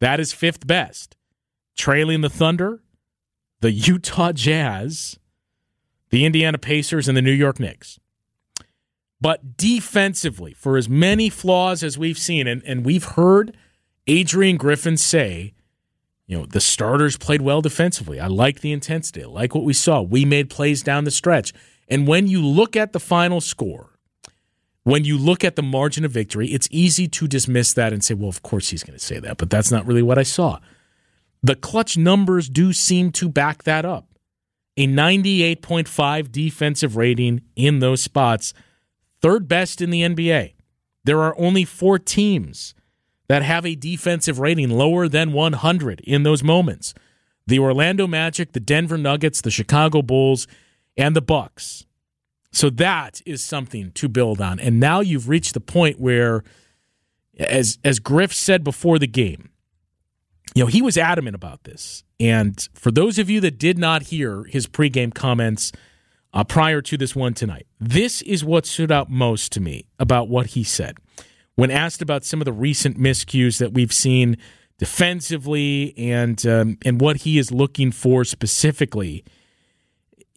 That 0.00 0.18
is 0.18 0.32
fifth 0.32 0.66
best. 0.66 1.16
Trailing 1.76 2.20
the 2.20 2.28
Thunder, 2.28 2.82
the 3.60 3.70
Utah 3.70 4.32
Jazz, 4.32 5.18
the 6.10 6.26
Indiana 6.26 6.58
Pacers 6.58 7.08
and 7.08 7.16
the 7.16 7.22
New 7.22 7.32
York 7.32 7.58
Knicks. 7.58 7.98
But 9.20 9.56
defensively, 9.56 10.52
for 10.52 10.76
as 10.76 10.88
many 10.88 11.30
flaws 11.30 11.84
as 11.84 11.96
we've 11.96 12.18
seen, 12.18 12.48
and, 12.48 12.60
and 12.66 12.84
we've 12.84 13.04
heard 13.04 13.56
Adrian 14.08 14.56
Griffin 14.56 14.96
say, 14.96 15.54
you 16.26 16.36
know, 16.36 16.46
the 16.46 16.60
starters 16.60 17.16
played 17.16 17.40
well 17.40 17.62
defensively. 17.62 18.18
I 18.18 18.26
like 18.26 18.60
the 18.60 18.72
intensity. 18.72 19.22
I 19.22 19.26
like 19.26 19.54
what 19.54 19.64
we 19.64 19.72
saw. 19.72 20.02
We 20.02 20.24
made 20.24 20.50
plays 20.50 20.82
down 20.82 21.04
the 21.04 21.10
stretch. 21.10 21.52
And 21.88 22.06
when 22.06 22.26
you 22.26 22.44
look 22.44 22.74
at 22.74 22.92
the 22.92 23.00
final 23.00 23.40
score, 23.40 23.91
when 24.84 25.04
you 25.04 25.16
look 25.16 25.44
at 25.44 25.56
the 25.56 25.62
margin 25.62 26.04
of 26.04 26.10
victory, 26.10 26.48
it's 26.48 26.68
easy 26.70 27.06
to 27.08 27.28
dismiss 27.28 27.72
that 27.74 27.92
and 27.92 28.04
say, 28.04 28.14
well, 28.14 28.28
of 28.28 28.42
course 28.42 28.70
he's 28.70 28.82
going 28.82 28.98
to 28.98 29.04
say 29.04 29.18
that, 29.20 29.36
but 29.36 29.50
that's 29.50 29.70
not 29.70 29.86
really 29.86 30.02
what 30.02 30.18
I 30.18 30.24
saw. 30.24 30.58
The 31.42 31.54
clutch 31.56 31.96
numbers 31.96 32.48
do 32.48 32.72
seem 32.72 33.10
to 33.12 33.28
back 33.28 33.64
that 33.64 33.84
up. 33.84 34.06
A 34.76 34.86
98.5 34.86 36.32
defensive 36.32 36.96
rating 36.96 37.42
in 37.56 37.80
those 37.80 38.02
spots 38.02 38.54
third 39.20 39.46
best 39.46 39.80
in 39.80 39.90
the 39.90 40.02
NBA. 40.02 40.54
There 41.04 41.22
are 41.22 41.38
only 41.38 41.64
four 41.64 41.98
teams 41.98 42.74
that 43.28 43.42
have 43.42 43.64
a 43.64 43.76
defensive 43.76 44.38
rating 44.38 44.70
lower 44.70 45.08
than 45.08 45.32
100 45.32 46.00
in 46.00 46.22
those 46.22 46.42
moments. 46.42 46.92
The 47.46 47.58
Orlando 47.58 48.06
Magic, 48.06 48.52
the 48.52 48.60
Denver 48.60 48.98
Nuggets, 48.98 49.40
the 49.40 49.50
Chicago 49.50 50.02
Bulls, 50.02 50.46
and 50.96 51.16
the 51.16 51.22
Bucks. 51.22 51.86
So 52.52 52.70
that 52.70 53.20
is 53.24 53.42
something 53.42 53.92
to 53.92 54.08
build 54.08 54.40
on. 54.40 54.60
And 54.60 54.78
now 54.78 55.00
you've 55.00 55.28
reached 55.28 55.54
the 55.54 55.60
point 55.60 55.98
where 55.98 56.44
as 57.38 57.78
as 57.82 57.98
Griff 57.98 58.32
said 58.32 58.62
before 58.62 58.98
the 58.98 59.06
game, 59.06 59.50
you 60.54 60.62
know, 60.62 60.68
he 60.68 60.82
was 60.82 60.98
adamant 60.98 61.34
about 61.34 61.64
this. 61.64 62.04
And 62.20 62.68
for 62.74 62.90
those 62.90 63.18
of 63.18 63.30
you 63.30 63.40
that 63.40 63.58
did 63.58 63.78
not 63.78 64.02
hear 64.04 64.44
his 64.44 64.66
pregame 64.66 65.14
comments 65.14 65.72
uh, 66.34 66.44
prior 66.44 66.80
to 66.82 66.96
this 66.96 67.14
one 67.14 67.34
tonight. 67.34 67.66
This 67.78 68.22
is 68.22 68.44
what 68.44 68.66
stood 68.66 68.90
out 68.90 69.10
most 69.10 69.52
to 69.52 69.60
me 69.60 69.86
about 69.98 70.28
what 70.28 70.48
he 70.48 70.64
said. 70.64 70.96
When 71.54 71.70
asked 71.70 72.00
about 72.00 72.24
some 72.24 72.40
of 72.40 72.46
the 72.46 72.52
recent 72.52 72.98
miscues 72.98 73.58
that 73.58 73.72
we've 73.74 73.92
seen 73.92 74.38
defensively 74.78 75.94
and 75.98 76.44
um, 76.46 76.78
and 76.84 77.00
what 77.00 77.18
he 77.18 77.38
is 77.38 77.52
looking 77.52 77.92
for 77.92 78.24
specifically, 78.24 79.24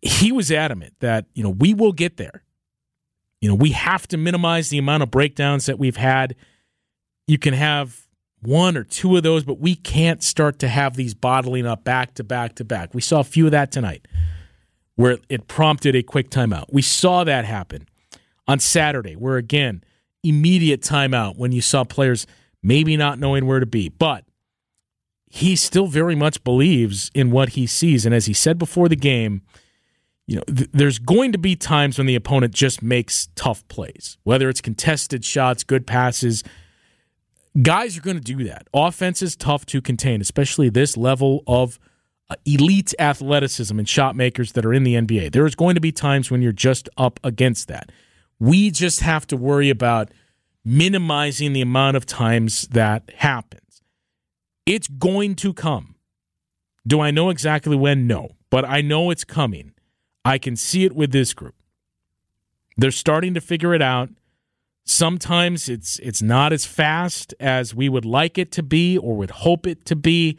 he 0.01 0.31
was 0.31 0.51
adamant 0.51 0.93
that 0.99 1.25
you 1.33 1.43
know 1.43 1.49
we 1.49 1.73
will 1.73 1.93
get 1.93 2.17
there. 2.17 2.43
You 3.41 3.49
know 3.49 3.55
we 3.55 3.71
have 3.71 4.07
to 4.09 4.17
minimize 4.17 4.69
the 4.69 4.77
amount 4.77 5.03
of 5.03 5.11
breakdowns 5.11 5.65
that 5.65 5.79
we've 5.79 5.97
had. 5.97 6.35
You 7.27 7.37
can 7.37 7.53
have 7.53 8.07
one 8.41 8.77
or 8.77 8.83
two 8.83 9.17
of 9.17 9.23
those, 9.23 9.43
but 9.43 9.59
we 9.59 9.75
can't 9.75 10.23
start 10.23 10.59
to 10.59 10.67
have 10.67 10.95
these 10.95 11.13
bottling 11.13 11.65
up 11.65 11.83
back 11.83 12.13
to 12.15 12.23
back 12.23 12.55
to 12.55 12.63
back. 12.63 12.93
We 12.93 13.01
saw 13.01 13.19
a 13.19 13.23
few 13.23 13.45
of 13.45 13.51
that 13.51 13.71
tonight 13.71 14.07
where 14.95 15.17
it 15.29 15.47
prompted 15.47 15.95
a 15.95 16.03
quick 16.03 16.29
timeout. 16.29 16.65
We 16.71 16.81
saw 16.81 17.23
that 17.23 17.45
happen 17.45 17.87
on 18.47 18.59
Saturday, 18.59 19.15
where 19.15 19.37
again, 19.37 19.83
immediate 20.23 20.81
timeout 20.81 21.37
when 21.37 21.51
you 21.51 21.61
saw 21.61 21.83
players 21.83 22.25
maybe 22.63 22.97
not 22.97 23.19
knowing 23.19 23.45
where 23.45 23.59
to 23.59 23.65
be. 23.65 23.89
But 23.89 24.25
he 25.29 25.55
still 25.55 25.87
very 25.87 26.15
much 26.15 26.43
believes 26.43 27.11
in 27.13 27.31
what 27.31 27.49
he 27.49 27.67
sees. 27.67 28.05
And 28.05 28.15
as 28.15 28.25
he 28.25 28.33
said 28.33 28.57
before 28.57 28.87
the 28.87 28.95
game, 28.95 29.41
you 30.27 30.37
know, 30.37 30.43
th- 30.43 30.69
there's 30.73 30.99
going 30.99 31.31
to 31.33 31.37
be 31.37 31.55
times 31.55 31.97
when 31.97 32.07
the 32.07 32.15
opponent 32.15 32.53
just 32.53 32.81
makes 32.81 33.29
tough 33.35 33.67
plays, 33.67 34.17
whether 34.23 34.49
it's 34.49 34.61
contested 34.61 35.23
shots, 35.23 35.63
good 35.63 35.85
passes. 35.85 36.43
Guys 37.61 37.97
are 37.97 38.01
going 38.01 38.17
to 38.17 38.23
do 38.23 38.43
that. 38.43 38.67
Offense 38.73 39.21
is 39.21 39.35
tough 39.35 39.65
to 39.67 39.81
contain, 39.81 40.21
especially 40.21 40.69
this 40.69 40.97
level 40.97 41.43
of 41.47 41.79
uh, 42.29 42.35
elite 42.45 42.93
athleticism 42.97 43.77
and 43.77 43.87
shot 43.87 44.15
makers 44.15 44.53
that 44.53 44.65
are 44.65 44.73
in 44.73 44.83
the 44.83 44.95
NBA. 44.95 45.31
There's 45.31 45.55
going 45.55 45.75
to 45.75 45.81
be 45.81 45.91
times 45.91 46.31
when 46.31 46.41
you're 46.41 46.51
just 46.51 46.89
up 46.97 47.19
against 47.23 47.67
that. 47.67 47.91
We 48.39 48.71
just 48.71 49.01
have 49.01 49.27
to 49.27 49.37
worry 49.37 49.69
about 49.69 50.09
minimizing 50.65 51.53
the 51.53 51.61
amount 51.61 51.95
of 51.95 52.07
times 52.07 52.67
that 52.69 53.11
happens. 53.17 53.83
It's 54.65 54.87
going 54.87 55.35
to 55.35 55.53
come. 55.53 55.95
Do 56.87 56.99
I 56.99 57.11
know 57.11 57.29
exactly 57.29 57.75
when? 57.75 58.07
No, 58.07 58.31
but 58.49 58.65
I 58.65 58.81
know 58.81 59.11
it's 59.11 59.23
coming. 59.23 59.74
I 60.25 60.37
can 60.37 60.57
see 60.57 60.83
it 60.83 60.93
with 60.93 61.11
this 61.11 61.33
group. 61.33 61.55
They're 62.75 62.91
starting 62.91 63.33
to 63.35 63.41
figure 63.41 63.73
it 63.73 63.81
out. 63.81 64.09
Sometimes 64.83 65.69
it's 65.69 65.99
it's 65.99 66.21
not 66.21 66.51
as 66.51 66.65
fast 66.65 67.33
as 67.39 67.73
we 67.73 67.87
would 67.87 68.05
like 68.05 68.37
it 68.37 68.51
to 68.53 68.63
be 68.63 68.97
or 68.97 69.15
would 69.15 69.31
hope 69.31 69.65
it 69.65 69.85
to 69.85 69.95
be 69.95 70.37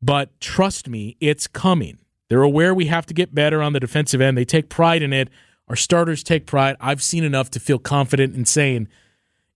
but 0.00 0.40
trust 0.40 0.88
me, 0.88 1.16
it's 1.20 1.46
coming. 1.46 1.98
They're 2.28 2.42
aware 2.42 2.74
we 2.74 2.86
have 2.86 3.06
to 3.06 3.14
get 3.14 3.34
better 3.34 3.62
on 3.62 3.72
the 3.72 3.80
defensive 3.80 4.20
end. 4.20 4.36
They 4.36 4.44
take 4.44 4.68
pride 4.68 5.02
in 5.02 5.12
it. 5.12 5.28
Our 5.66 5.76
starters 5.76 6.22
take 6.22 6.46
pride. 6.46 6.76
I've 6.80 7.02
seen 7.02 7.24
enough 7.24 7.50
to 7.52 7.60
feel 7.60 7.78
confident 7.78 8.34
in 8.34 8.44
saying 8.44 8.88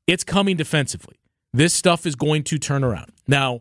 it's 0.06 0.24
coming 0.24 0.56
defensively. 0.56 1.16
This 1.52 1.74
stuff 1.74 2.06
is 2.06 2.14
going 2.14 2.44
to 2.44 2.58
turn 2.58 2.82
around. 2.82 3.12
Now, 3.26 3.60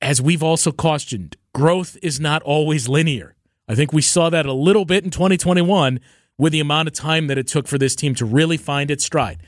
as 0.00 0.20
we've 0.20 0.42
also 0.42 0.70
cautioned, 0.70 1.36
growth 1.54 1.96
is 2.02 2.20
not 2.20 2.42
always 2.42 2.88
linear. 2.88 3.35
I 3.68 3.74
think 3.74 3.92
we 3.92 4.02
saw 4.02 4.30
that 4.30 4.46
a 4.46 4.52
little 4.52 4.84
bit 4.84 5.04
in 5.04 5.10
2021 5.10 6.00
with 6.38 6.52
the 6.52 6.60
amount 6.60 6.88
of 6.88 6.94
time 6.94 7.26
that 7.26 7.38
it 7.38 7.46
took 7.46 7.66
for 7.66 7.78
this 7.78 7.96
team 7.96 8.14
to 8.16 8.24
really 8.24 8.56
find 8.56 8.90
its 8.90 9.04
stride. 9.04 9.42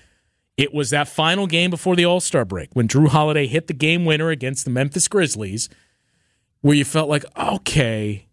It 0.56 0.75
was 0.75 0.90
that 0.90 1.06
final 1.06 1.46
game 1.46 1.70
before 1.70 1.94
the 1.94 2.04
All 2.04 2.20
Star 2.20 2.44
break 2.44 2.70
when 2.72 2.88
Jrue 2.88 3.08
Holiday 3.08 3.46
hit 3.46 3.68
the 3.68 3.75
game 3.75 4.04
winner 4.04 4.30
against 4.30 4.64
the 4.64 4.70
Memphis 4.70 5.06
Grizzlies 5.06 5.68
where 6.60 6.75
you 6.75 6.84
felt 6.84 7.08
like, 7.08 7.25
okay, 7.37 8.26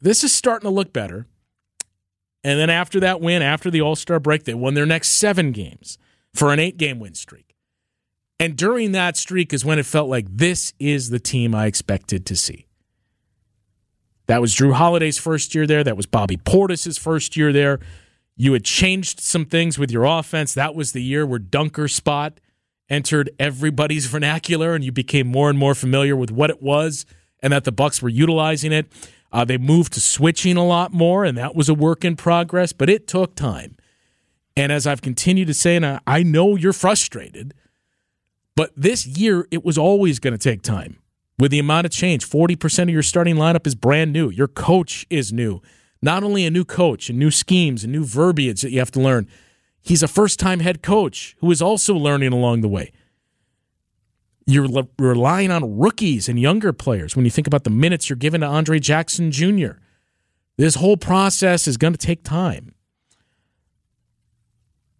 this 0.00 0.24
is 0.24 0.34
starting 0.34 0.66
to 0.66 0.74
look 0.74 0.92
better. 0.92 1.26
And 2.42 2.58
then 2.58 2.70
after 2.70 2.98
that 3.00 3.20
win, 3.20 3.42
after 3.42 3.70
the 3.70 3.82
All 3.82 3.96
Star 3.96 4.18
break, 4.18 4.44
they 4.44 4.54
won 4.54 4.74
their 4.74 4.86
next 4.86 5.10
seven 5.10 5.52
games 5.52 5.98
for 6.34 6.52
an 6.52 6.58
eight 6.58 6.78
game 6.78 6.98
win 6.98 7.14
streak. 7.14 7.54
And 8.40 8.56
during 8.56 8.92
that 8.92 9.16
streak 9.16 9.52
is 9.52 9.64
when 9.64 9.78
it 9.78 9.86
felt 9.86 10.08
like 10.08 10.26
this 10.28 10.72
is 10.78 11.10
the 11.10 11.20
team 11.20 11.54
I 11.54 11.66
expected 11.66 12.26
to 12.26 12.34
see. 12.34 12.66
That 14.26 14.40
was 14.40 14.54
Jrue 14.54 14.74
Holiday's 14.74 15.18
first 15.18 15.54
year 15.54 15.66
there. 15.66 15.84
That 15.84 15.96
was 15.96 16.06
Bobby 16.06 16.36
Portis's 16.36 16.98
first 16.98 17.36
year 17.36 17.52
there. 17.52 17.80
You 18.36 18.52
had 18.52 18.64
changed 18.64 19.20
some 19.20 19.44
things 19.44 19.78
with 19.78 19.90
your 19.90 20.04
offense. 20.04 20.54
That 20.54 20.74
was 20.74 20.92
the 20.92 21.02
year 21.02 21.26
where 21.26 21.38
Dunker 21.38 21.88
Spot 21.88 22.38
entered 22.88 23.30
everybody's 23.38 24.06
vernacular 24.10 24.74
and 24.74 24.84
you 24.84 24.92
became 24.92 25.26
more 25.26 25.50
and 25.50 25.58
more 25.58 25.74
familiar 25.74 26.16
with 26.16 26.30
what 26.30 26.50
it 26.50 26.62
was 26.62 27.04
and 27.42 27.52
that 27.52 27.64
the 27.64 27.72
Bucks 27.72 28.00
were 28.00 28.08
utilizing 28.08 28.72
it. 28.72 28.86
Uh, 29.32 29.44
they 29.44 29.58
moved 29.58 29.94
to 29.94 30.00
switching 30.00 30.58
a 30.58 30.64
lot 30.64 30.92
more, 30.92 31.24
and 31.24 31.38
that 31.38 31.54
was 31.54 31.68
a 31.70 31.74
work 31.74 32.04
in 32.04 32.16
progress, 32.16 32.72
but 32.72 32.90
it 32.90 33.08
took 33.08 33.34
time. 33.34 33.76
And 34.56 34.70
as 34.70 34.86
I've 34.86 35.00
continued 35.00 35.46
to 35.46 35.54
say, 35.54 35.76
and 35.76 36.00
I 36.06 36.22
know 36.22 36.54
you're 36.54 36.74
frustrated, 36.74 37.54
but 38.54 38.70
this 38.76 39.06
year 39.06 39.48
it 39.50 39.64
was 39.64 39.78
always 39.78 40.18
going 40.18 40.32
to 40.32 40.38
take 40.38 40.60
time 40.60 40.98
with 41.38 41.50
the 41.50 41.58
amount 41.58 41.86
of 41.86 41.92
change. 41.92 42.28
40% 42.28 42.84
of 42.84 42.88
your 42.90 43.02
starting 43.02 43.36
lineup 43.36 43.66
is 43.66 43.74
brand 43.74 44.12
new. 44.12 44.30
Your 44.30 44.48
coach 44.48 45.06
is 45.10 45.32
new. 45.32 45.60
Not 46.00 46.24
only 46.24 46.44
a 46.44 46.50
new 46.50 46.64
coach 46.64 47.08
and 47.08 47.18
new 47.18 47.30
schemes 47.30 47.84
and 47.84 47.92
new 47.92 48.04
verbiage 48.04 48.62
that 48.62 48.72
you 48.72 48.78
have 48.80 48.90
to 48.92 49.00
learn, 49.00 49.28
he's 49.80 50.02
a 50.02 50.08
first 50.08 50.40
time 50.40 50.60
head 50.60 50.82
coach 50.82 51.36
who 51.38 51.50
is 51.50 51.62
also 51.62 51.94
learning 51.94 52.32
along 52.32 52.60
the 52.60 52.68
way. 52.68 52.92
You're 54.46 54.68
le- 54.68 54.88
relying 54.98 55.52
on 55.52 55.78
rookies 55.78 56.28
and 56.28 56.38
younger 56.40 56.72
players 56.72 57.14
when 57.14 57.24
you 57.24 57.30
think 57.30 57.46
about 57.46 57.62
the 57.62 57.70
minutes 57.70 58.08
you're 58.08 58.16
giving 58.16 58.40
to 58.40 58.46
Andre 58.46 58.80
Jackson 58.80 59.30
Jr. 59.30 59.72
This 60.56 60.74
whole 60.74 60.96
process 60.96 61.68
is 61.68 61.76
going 61.76 61.92
to 61.92 61.98
take 61.98 62.24
time. 62.24 62.74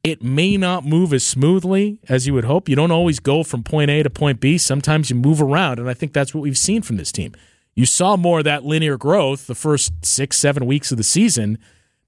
It 0.02 0.22
may 0.22 0.56
not 0.56 0.84
move 0.84 1.12
as 1.12 1.24
smoothly 1.24 2.00
as 2.08 2.26
you 2.26 2.34
would 2.34 2.44
hope. 2.44 2.68
You 2.68 2.74
don't 2.74 2.90
always 2.90 3.20
go 3.20 3.44
from 3.44 3.62
point 3.62 3.90
A 3.90 4.02
to 4.02 4.10
point 4.10 4.40
B. 4.40 4.58
Sometimes 4.58 5.10
you 5.10 5.16
move 5.16 5.40
around, 5.40 5.78
and 5.78 5.88
I 5.88 5.94
think 5.94 6.12
that's 6.12 6.34
what 6.34 6.40
we've 6.40 6.58
seen 6.58 6.82
from 6.82 6.96
this 6.96 7.12
team. 7.12 7.32
You 7.74 7.86
saw 7.86 8.16
more 8.16 8.38
of 8.38 8.44
that 8.44 8.64
linear 8.64 8.98
growth 8.98 9.46
the 9.46 9.54
first 9.54 10.04
six, 10.04 10.36
seven 10.38 10.66
weeks 10.66 10.90
of 10.90 10.98
the 10.98 11.04
season. 11.04 11.58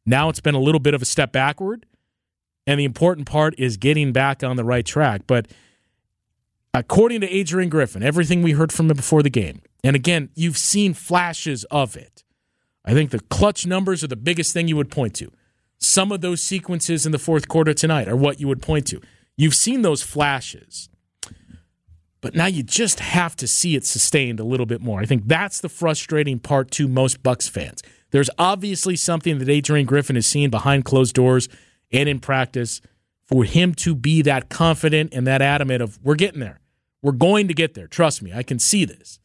Now 0.04 0.28
it's 0.28 0.40
been 0.40 0.56
a 0.56 0.60
little 0.60 0.80
bit 0.80 0.94
of 0.94 1.02
a 1.02 1.06
step 1.06 1.32
backward, 1.32 1.86
and 2.66 2.80
the 2.80 2.84
important 2.84 3.28
part 3.28 3.54
is 3.58 3.76
getting 3.76 4.12
back 4.12 4.42
on 4.42 4.56
the 4.56 4.64
right 4.64 4.84
track. 4.84 5.22
But 5.26 5.46
According 6.76 7.20
to 7.20 7.30
Adrian 7.30 7.70
Griffin, 7.70 8.02
everything 8.02 8.42
we 8.42 8.50
heard 8.50 8.72
from 8.72 8.90
him 8.90 8.96
before 8.96 9.22
the 9.22 9.30
game, 9.30 9.62
and 9.84 9.94
again, 9.94 10.30
you've 10.34 10.58
seen 10.58 10.92
flashes 10.92 11.62
of 11.70 11.96
it. 11.96 12.24
I 12.84 12.92
think 12.94 13.12
the 13.12 13.20
clutch 13.20 13.64
numbers 13.64 14.02
are 14.02 14.08
the 14.08 14.16
biggest 14.16 14.52
thing 14.52 14.66
you 14.66 14.76
would 14.76 14.90
point 14.90 15.14
to. 15.14 15.30
Some 15.78 16.12
of 16.12 16.20
those 16.20 16.42
sequences 16.42 17.06
in 17.06 17.12
the 17.12 17.18
fourth 17.18 17.48
quarter 17.48 17.74
tonight 17.74 18.08
are 18.08 18.16
what 18.16 18.40
you 18.40 18.48
would 18.48 18.62
point 18.62 18.86
to. 18.88 19.00
You've 19.36 19.54
seen 19.54 19.82
those 19.82 20.02
flashes, 20.02 20.88
but 22.20 22.34
now 22.34 22.46
you 22.46 22.62
just 22.62 23.00
have 23.00 23.36
to 23.36 23.46
see 23.46 23.76
it 23.76 23.84
sustained 23.84 24.40
a 24.40 24.44
little 24.44 24.66
bit 24.66 24.80
more. 24.80 25.00
I 25.00 25.06
think 25.06 25.26
that's 25.26 25.60
the 25.60 25.68
frustrating 25.68 26.38
part 26.38 26.70
to 26.72 26.88
most 26.88 27.22
Bucks 27.22 27.48
fans. 27.48 27.82
There's 28.12 28.30
obviously 28.38 28.94
something 28.94 29.38
that 29.38 29.48
Adrian 29.48 29.86
Griffin 29.86 30.14
has 30.14 30.26
seen 30.26 30.48
behind 30.48 30.84
closed 30.84 31.14
doors 31.14 31.48
and 31.90 32.08
in 32.08 32.20
practice 32.20 32.80
for 33.26 33.42
him 33.44 33.74
to 33.74 33.94
be 33.94 34.22
that 34.22 34.48
confident 34.48 35.12
and 35.12 35.26
that 35.26 35.42
adamant 35.42 35.82
of 35.82 35.98
we're 36.02 36.14
getting 36.14 36.40
there. 36.40 36.60
We're 37.02 37.12
going 37.12 37.48
to 37.48 37.54
get 37.54 37.74
there. 37.74 37.88
Trust 37.88 38.22
me, 38.22 38.32
I 38.32 38.44
can 38.44 38.58
see 38.58 38.84
this. 38.84 39.18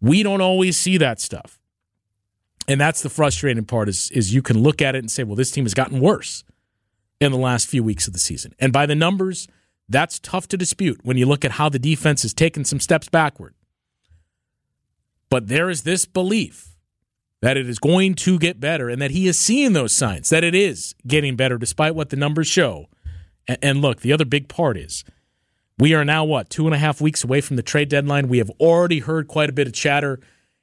We 0.00 0.22
don't 0.22 0.40
always 0.40 0.76
see 0.76 0.96
that 0.96 1.20
stuff. 1.20 1.59
And 2.70 2.80
that's 2.80 3.02
the 3.02 3.10
frustrating 3.10 3.64
part 3.64 3.88
is, 3.88 4.12
is 4.12 4.32
you 4.32 4.42
can 4.42 4.62
look 4.62 4.80
at 4.80 4.94
it 4.94 5.00
and 5.00 5.10
say, 5.10 5.24
well, 5.24 5.34
this 5.34 5.50
team 5.50 5.64
has 5.64 5.74
gotten 5.74 5.98
worse 5.98 6.44
in 7.20 7.32
the 7.32 7.38
last 7.38 7.66
few 7.66 7.82
weeks 7.82 8.06
of 8.06 8.12
the 8.12 8.20
season. 8.20 8.54
And 8.60 8.72
by 8.72 8.86
the 8.86 8.94
numbers, 8.94 9.48
that's 9.88 10.20
tough 10.20 10.46
to 10.48 10.56
dispute 10.56 11.00
when 11.02 11.16
you 11.16 11.26
look 11.26 11.44
at 11.44 11.52
how 11.52 11.68
the 11.68 11.80
defense 11.80 12.22
has 12.22 12.32
taken 12.32 12.64
some 12.64 12.78
steps 12.78 13.08
backward. 13.08 13.54
But 15.30 15.48
there 15.48 15.68
is 15.68 15.82
this 15.82 16.06
belief 16.06 16.76
that 17.42 17.56
it 17.56 17.68
is 17.68 17.80
going 17.80 18.14
to 18.14 18.38
get 18.38 18.60
better 18.60 18.88
and 18.88 19.02
that 19.02 19.10
he 19.10 19.26
is 19.26 19.36
seeing 19.36 19.72
those 19.72 19.92
signs 19.92 20.28
that 20.28 20.44
it 20.44 20.54
is 20.54 20.94
getting 21.08 21.34
better 21.34 21.58
despite 21.58 21.96
what 21.96 22.10
the 22.10 22.16
numbers 22.16 22.46
show. 22.46 22.86
And, 23.48 23.58
and 23.62 23.82
look, 23.82 24.00
the 24.00 24.12
other 24.12 24.24
big 24.24 24.48
part 24.48 24.76
is– 24.76 25.04
we 25.80 25.94
are 25.94 26.04
now, 26.04 26.24
what, 26.24 26.50
two 26.50 26.66
and 26.66 26.74
a 26.74 26.78
half 26.78 27.00
weeks 27.00 27.24
away 27.24 27.40
from 27.40 27.56
the 27.56 27.62
trade 27.62 27.88
deadline. 27.88 28.28
We 28.28 28.36
have 28.36 28.50
already 28.60 28.98
heard 28.98 29.28
quite 29.28 29.48
a 29.48 29.52
bit 29.52 29.66
of 29.66 29.72
chatter 29.72 30.20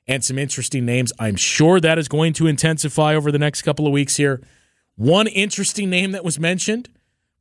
and 0.08 0.24
some 0.24 0.38
interesting 0.38 0.86
names. 0.86 1.12
I'm 1.20 1.36
sure 1.36 1.80
that 1.80 1.98
is 2.00 2.08
going 2.08 2.34
to 2.34 2.48
intensify 2.48 3.16
over 3.16 3.32
the 3.32 3.40
next 3.40 3.64
couple 3.64 3.86
of 3.86 3.94
weeks 3.94 4.18
here. 4.18 4.42
One 4.96 5.28
interesting 5.28 5.90
name 5.90 6.12
that 6.12 6.24
was 6.24 6.40
mentioned, 6.40 6.90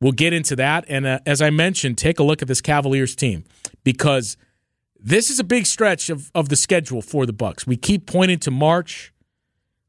we'll 0.00 0.12
get 0.12 0.32
into 0.32 0.56
that. 0.56 0.84
And 0.88 1.06
uh, 1.06 1.20
as 1.24 1.40
I 1.40 1.50
mentioned, 1.50 1.96
take 1.96 2.18
a 2.18 2.22
look 2.22 2.42
at 2.42 2.48
this 2.48 2.60
Cavaliers 2.60 3.14
team 3.16 3.44
because 3.84 4.36
this 4.98 5.30
is 5.30 5.38
a 5.38 5.44
big 5.44 5.66
stretch 5.66 6.10
of, 6.10 6.30
of 6.34 6.48
the 6.48 6.56
schedule 6.56 7.02
for 7.02 7.26
the 7.26 7.32
Bucks. 7.32 7.66
We 7.66 7.76
keep 7.76 8.06
pointing 8.06 8.38
to 8.40 8.50
March. 8.50 9.12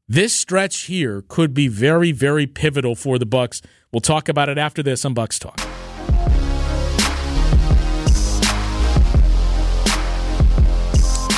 This 0.06 0.34
stretch 0.34 0.82
here 0.82 1.22
could 1.28 1.52
be 1.52 1.68
very, 1.68 2.12
very 2.12 2.46
pivotal 2.46 2.94
for 2.94 3.18
the 3.18 3.26
Bucks. 3.26 3.60
We'll 3.92 4.00
talk 4.00 4.28
about 4.28 4.48
it 4.48 4.56
after 4.56 4.82
this 4.82 5.04
on 5.04 5.14
Bucks 5.14 5.38
Talk. 5.38 5.60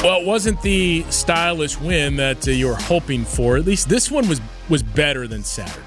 Well, 0.02 0.18
it 0.18 0.26
wasn't 0.26 0.62
the 0.62 1.04
stylish 1.10 1.78
win 1.78 2.16
that 2.16 2.48
uh, 2.48 2.52
you 2.52 2.68
were 2.68 2.74
hoping 2.74 3.26
for. 3.26 3.58
At 3.58 3.66
least 3.66 3.90
this 3.90 4.10
one 4.10 4.26
was 4.28 4.40
was 4.70 4.82
better 4.82 5.28
than 5.28 5.44
Saturday. 5.44 5.86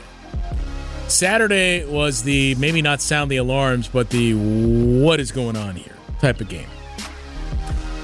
Saturday 1.07 1.83
was 1.85 2.21
the 2.21 2.53
maybe 2.55 2.83
not 2.83 3.01
sound 3.01 3.31
the 3.31 3.37
alarms, 3.37 3.87
but 3.87 4.11
the 4.11 4.35
what 4.35 5.19
is 5.19 5.31
going 5.31 5.57
on 5.57 5.75
here 5.75 5.95
type 6.21 6.41
of 6.41 6.47
game. 6.47 6.67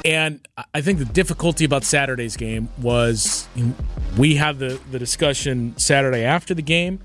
And 0.03 0.47
I 0.73 0.81
think 0.81 0.97
the 0.97 1.05
difficulty 1.05 1.63
about 1.63 1.83
Saturday's 1.83 2.35
game 2.35 2.69
was 2.79 3.47
we 4.17 4.33
had 4.33 4.57
the, 4.57 4.79
the 4.89 4.97
discussion 4.97 5.77
Saturday 5.77 6.23
after 6.23 6.55
the 6.55 6.63
game, 6.63 7.01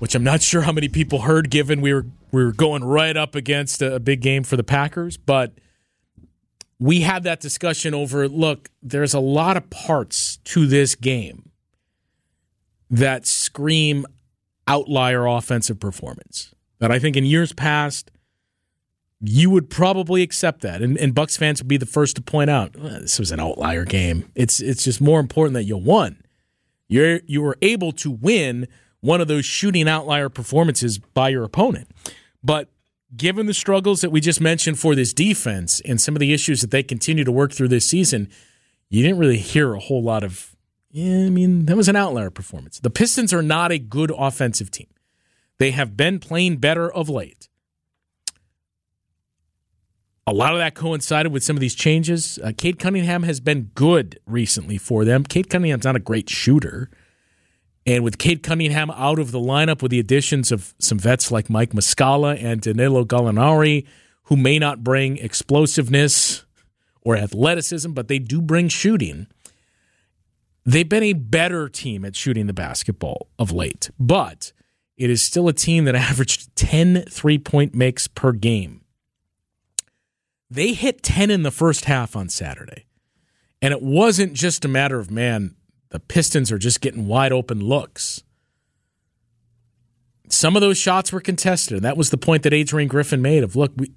which 0.00 0.16
I'm 0.16 0.24
not 0.24 0.42
sure 0.42 0.62
how 0.62 0.72
many 0.72 0.88
people 0.88 1.20
heard 1.20 1.50
given 1.50 1.80
we 1.80 1.94
were 1.94 2.06
we 2.32 2.42
were 2.42 2.52
going 2.52 2.82
right 2.82 3.16
up 3.16 3.36
against 3.36 3.80
a, 3.80 3.94
a 3.94 4.00
big 4.00 4.22
game 4.22 4.42
for 4.42 4.56
the 4.56 4.64
Packers, 4.64 5.16
but– 5.16 5.52
we 6.78 7.00
had 7.00 7.24
that 7.24 7.40
discussion 7.40 7.94
over 7.94 8.28
look, 8.28 8.70
there's 8.82 9.14
a 9.14 9.20
lot 9.20 9.56
of 9.56 9.68
parts 9.70 10.38
to 10.44 10.66
this 10.66 10.94
game 10.94 11.50
that 12.90 13.26
scream 13.26 14.06
outlier 14.66 15.26
offensive 15.26 15.80
performance. 15.80 16.54
That 16.78 16.92
I 16.92 16.98
think 16.98 17.16
in 17.16 17.24
years 17.24 17.52
past, 17.52 18.10
you 19.20 19.50
would 19.50 19.68
probably 19.68 20.22
accept 20.22 20.60
that. 20.60 20.80
And, 20.80 20.96
and 20.98 21.14
Bucks 21.14 21.36
fans 21.36 21.60
would 21.60 21.68
be 21.68 21.76
the 21.76 21.86
first 21.86 22.16
to 22.16 22.22
point 22.22 22.50
out 22.50 22.72
this 22.74 23.18
was 23.18 23.32
an 23.32 23.40
outlier 23.40 23.84
game. 23.84 24.30
It's 24.34 24.60
it's 24.60 24.84
just 24.84 25.00
more 25.00 25.18
important 25.18 25.54
that 25.54 25.64
you 25.64 25.76
won. 25.76 26.22
You're 26.86 27.20
you 27.26 27.42
were 27.42 27.58
able 27.60 27.92
to 27.92 28.10
win 28.10 28.68
one 29.00 29.20
of 29.20 29.28
those 29.28 29.44
shooting 29.44 29.88
outlier 29.88 30.28
performances 30.28 30.98
by 30.98 31.30
your 31.30 31.44
opponent. 31.44 31.90
But 32.42 32.68
given 33.16 33.46
the 33.46 33.54
struggles 33.54 34.00
that 34.00 34.10
we 34.10 34.20
just 34.20 34.40
mentioned 34.40 34.78
for 34.78 34.94
this 34.94 35.12
defense 35.12 35.80
and 35.80 36.00
some 36.00 36.14
of 36.14 36.20
the 36.20 36.32
issues 36.32 36.60
that 36.60 36.70
they 36.70 36.82
continue 36.82 37.24
to 37.24 37.32
work 37.32 37.52
through 37.52 37.68
this 37.68 37.86
season, 37.86 38.28
you 38.88 39.02
didn't 39.02 39.18
really 39.18 39.38
hear 39.38 39.74
a 39.74 39.80
whole 39.80 40.02
lot 40.02 40.22
of, 40.24 40.54
yeah, 40.90 41.26
I 41.26 41.30
mean, 41.30 41.66
that 41.66 41.76
was 41.76 41.88
an 41.88 41.96
outlier 41.96 42.30
performance. 42.30 42.80
The 42.80 42.90
Pistons 42.90 43.32
are 43.32 43.42
not 43.42 43.72
a 43.72 43.78
good 43.78 44.12
offensive 44.16 44.70
team. 44.70 44.88
They 45.58 45.70
have 45.72 45.96
been 45.96 46.18
playing 46.18 46.58
better 46.58 46.90
of 46.90 47.08
late. 47.08 47.48
A 50.26 50.32
lot 50.32 50.52
of 50.52 50.58
that 50.58 50.74
coincided 50.74 51.32
with 51.32 51.42
some 51.42 51.56
of 51.56 51.60
these 51.60 51.74
changes. 51.74 52.38
Uh, 52.44 52.52
Cade 52.56 52.78
Cunningham 52.78 53.22
has 53.22 53.40
been 53.40 53.70
good 53.74 54.20
recently 54.26 54.76
for 54.76 55.06
them. 55.06 55.24
Cade 55.24 55.48
Cunningham's 55.48 55.84
not 55.84 55.96
a 55.96 56.00
great 56.00 56.28
shooter. 56.28 56.90
And 57.88 58.04
with 58.04 58.18
Cade 58.18 58.42
Cunningham 58.42 58.90
out 58.90 59.18
of 59.18 59.32
the 59.32 59.38
lineup 59.38 59.80
with 59.80 59.90
the 59.90 59.98
additions 59.98 60.52
of 60.52 60.74
some 60.78 60.98
vets 60.98 61.32
like 61.32 61.48
Mike 61.48 61.70
Muscala 61.70 62.36
and 62.38 62.60
Danilo 62.60 63.02
Gallinari, 63.02 63.86
who 64.24 64.36
may 64.36 64.58
not 64.58 64.84
bring 64.84 65.16
explosiveness 65.16 66.44
or 67.00 67.16
athleticism, 67.16 67.92
but 67.92 68.08
they 68.08 68.18
do 68.18 68.42
bring 68.42 68.68
shooting. 68.68 69.26
They've 70.66 70.86
been 70.86 71.02
a 71.02 71.14
better 71.14 71.66
team 71.70 72.04
at 72.04 72.14
shooting 72.14 72.46
the 72.46 72.52
basketball 72.52 73.28
of 73.38 73.52
late, 73.52 73.88
but 73.98 74.52
it 74.98 75.08
is 75.08 75.22
still 75.22 75.48
a 75.48 75.54
team 75.54 75.86
that 75.86 75.94
averaged 75.94 76.54
10 76.56 77.04
three 77.08 77.38
point 77.38 77.74
makes 77.74 78.06
per 78.06 78.32
game. 78.32 78.82
They 80.50 80.74
hit 80.74 81.02
10 81.02 81.30
in 81.30 81.42
the 81.42 81.50
first 81.50 81.86
half 81.86 82.14
on 82.14 82.28
Saturday. 82.28 82.84
And 83.62 83.72
it 83.72 83.80
wasn't 83.80 84.34
just 84.34 84.66
a 84.66 84.68
matter 84.68 84.98
of, 84.98 85.10
man, 85.10 85.54
the 85.90 86.00
Pistons 86.00 86.52
are 86.52 86.58
just 86.58 86.80
getting 86.80 87.06
wide 87.06 87.32
open 87.32 87.60
looks. 87.60 88.22
Some 90.28 90.56
of 90.56 90.60
those 90.60 90.76
shots 90.76 91.12
were 91.12 91.20
contested, 91.20 91.76
and 91.76 91.84
that 91.84 91.96
was 91.96 92.10
the 92.10 92.18
point 92.18 92.42
that 92.42 92.52
Adrian 92.52 92.88
Griffin 92.88 93.22
made 93.22 93.42
of 93.42 93.56
look, 93.56 93.72
we, 93.76 93.92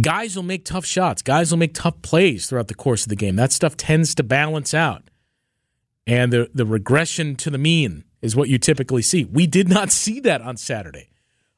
guys 0.00 0.34
will 0.34 0.42
make 0.42 0.64
tough 0.64 0.86
shots, 0.86 1.20
guys 1.20 1.50
will 1.50 1.58
make 1.58 1.74
tough 1.74 2.00
plays 2.02 2.46
throughout 2.46 2.68
the 2.68 2.74
course 2.74 3.02
of 3.02 3.08
the 3.10 3.16
game. 3.16 3.36
That 3.36 3.52
stuff 3.52 3.76
tends 3.76 4.14
to 4.14 4.22
balance 4.22 4.72
out. 4.72 5.04
And 6.06 6.32
the, 6.32 6.50
the 6.54 6.64
regression 6.64 7.36
to 7.36 7.50
the 7.50 7.58
mean 7.58 8.04
is 8.22 8.34
what 8.34 8.48
you 8.48 8.58
typically 8.58 9.02
see. 9.02 9.24
We 9.24 9.46
did 9.46 9.68
not 9.68 9.90
see 9.92 10.20
that 10.20 10.40
on 10.40 10.56
Saturday. 10.56 11.10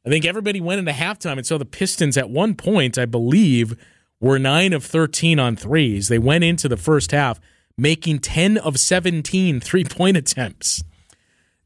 I 0.05 0.09
think 0.09 0.25
everybody 0.25 0.61
went 0.61 0.81
into 0.81 0.93
halftime 0.93 1.39
and 1.39 1.47
saw 1.47 1.59
the 1.59 1.65
Pistons 1.65 2.17
at 2.17 2.29
one 2.29 2.55
point, 2.57 2.99
I 2.99 3.07
believe, 3.07 3.77
were 4.21 4.39
9 4.39 4.73
of 4.73 4.85
13 4.85 5.39
on 5.39 5.55
threes. 5.55 6.09
They 6.09 6.19
went 6.19 6.43
into 6.43 6.69
the 6.69 6.77
first 6.77 7.13
half 7.13 7.41
making 7.77 8.21
10 8.21 8.59
of 8.59 8.79
17 8.79 9.61
three 9.61 9.85
point 9.85 10.17
attempts. 10.17 10.83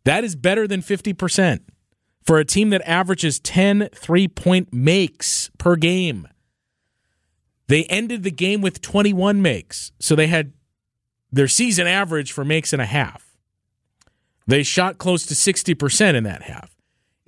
That 0.04 0.24
is 0.24 0.36
better 0.36 0.68
than 0.68 0.82
50% 0.82 1.60
for 2.24 2.38
a 2.38 2.44
team 2.44 2.70
that 2.70 2.82
averages 2.86 3.40
10 3.40 3.88
three 3.92 4.28
point 4.28 4.72
makes 4.72 5.50
per 5.58 5.76
game. 5.76 6.28
They 7.68 7.84
ended 7.84 8.22
the 8.22 8.30
game 8.30 8.60
with 8.60 8.80
21 8.80 9.42
makes. 9.42 9.92
So 9.98 10.14
they 10.14 10.28
had 10.28 10.52
their 11.32 11.48
season 11.48 11.86
average 11.86 12.32
for 12.32 12.44
makes 12.44 12.72
and 12.72 12.80
a 12.80 12.86
half. 12.86 13.36
They 14.46 14.62
shot 14.62 14.98
close 14.98 15.26
to 15.26 15.34
60% 15.34 16.14
in 16.14 16.24
that 16.24 16.42
half. 16.42 16.76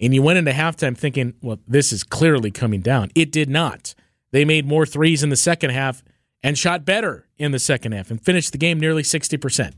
And 0.01 0.15
you 0.15 0.23
went 0.23 0.39
into 0.39 0.53
halftime 0.53 0.97
thinking, 0.97 1.35
well, 1.43 1.59
this 1.67 1.93
is 1.93 2.05
clearly 2.05 2.53
coming 2.53 2.81
down. 2.81 3.11
It 3.17 3.33
did 3.33 3.51
not. 3.51 3.95
They 4.31 4.45
made 4.45 4.67
more 4.67 4.87
threes 4.87 5.25
in 5.25 5.31
the 5.31 5.37
second 5.37 5.71
half 5.71 6.03
and 6.43 6.57
shot 6.57 6.85
better 6.85 7.29
in 7.37 7.53
the 7.53 7.59
second 7.59 7.93
half 7.93 8.11
and 8.11 8.21
finished 8.21 8.53
the 8.53 8.59
game 8.59 8.79
nearly 8.79 9.03
60%. 9.03 9.75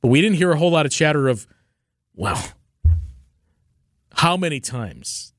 But 0.00 0.08
we 0.08 0.20
didn't 0.20 0.36
hear 0.36 0.52
a 0.52 0.58
whole 0.58 0.70
lot 0.70 0.86
of 0.86 0.92
chatter 0.92 1.28
of, 1.28 1.46
well, 2.14 2.52
how 4.14 4.36
many 4.36 4.60
times? 4.60 5.32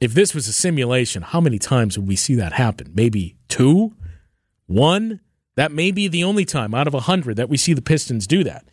If 0.00 0.12
this 0.12 0.34
was 0.34 0.48
a 0.48 0.52
simulation, 0.52 1.22
how 1.22 1.40
many 1.40 1.58
times 1.58 1.96
would 1.96 2.08
we 2.08 2.16
see 2.16 2.34
that 2.34 2.54
happen? 2.54 2.92
Maybe 2.94 3.36
two? 3.48 3.94
One? 4.66 5.20
That 5.56 5.72
may 5.72 5.92
be 5.92 6.08
the 6.08 6.24
only 6.24 6.44
time 6.44 6.74
out 6.74 6.88
of 6.88 6.94
a 6.94 7.00
hundred 7.00 7.36
that 7.36 7.48
we 7.48 7.56
see 7.56 7.74
the 7.74 7.82
Pistons 7.82 8.26
do 8.26 8.42
that. 8.42 8.66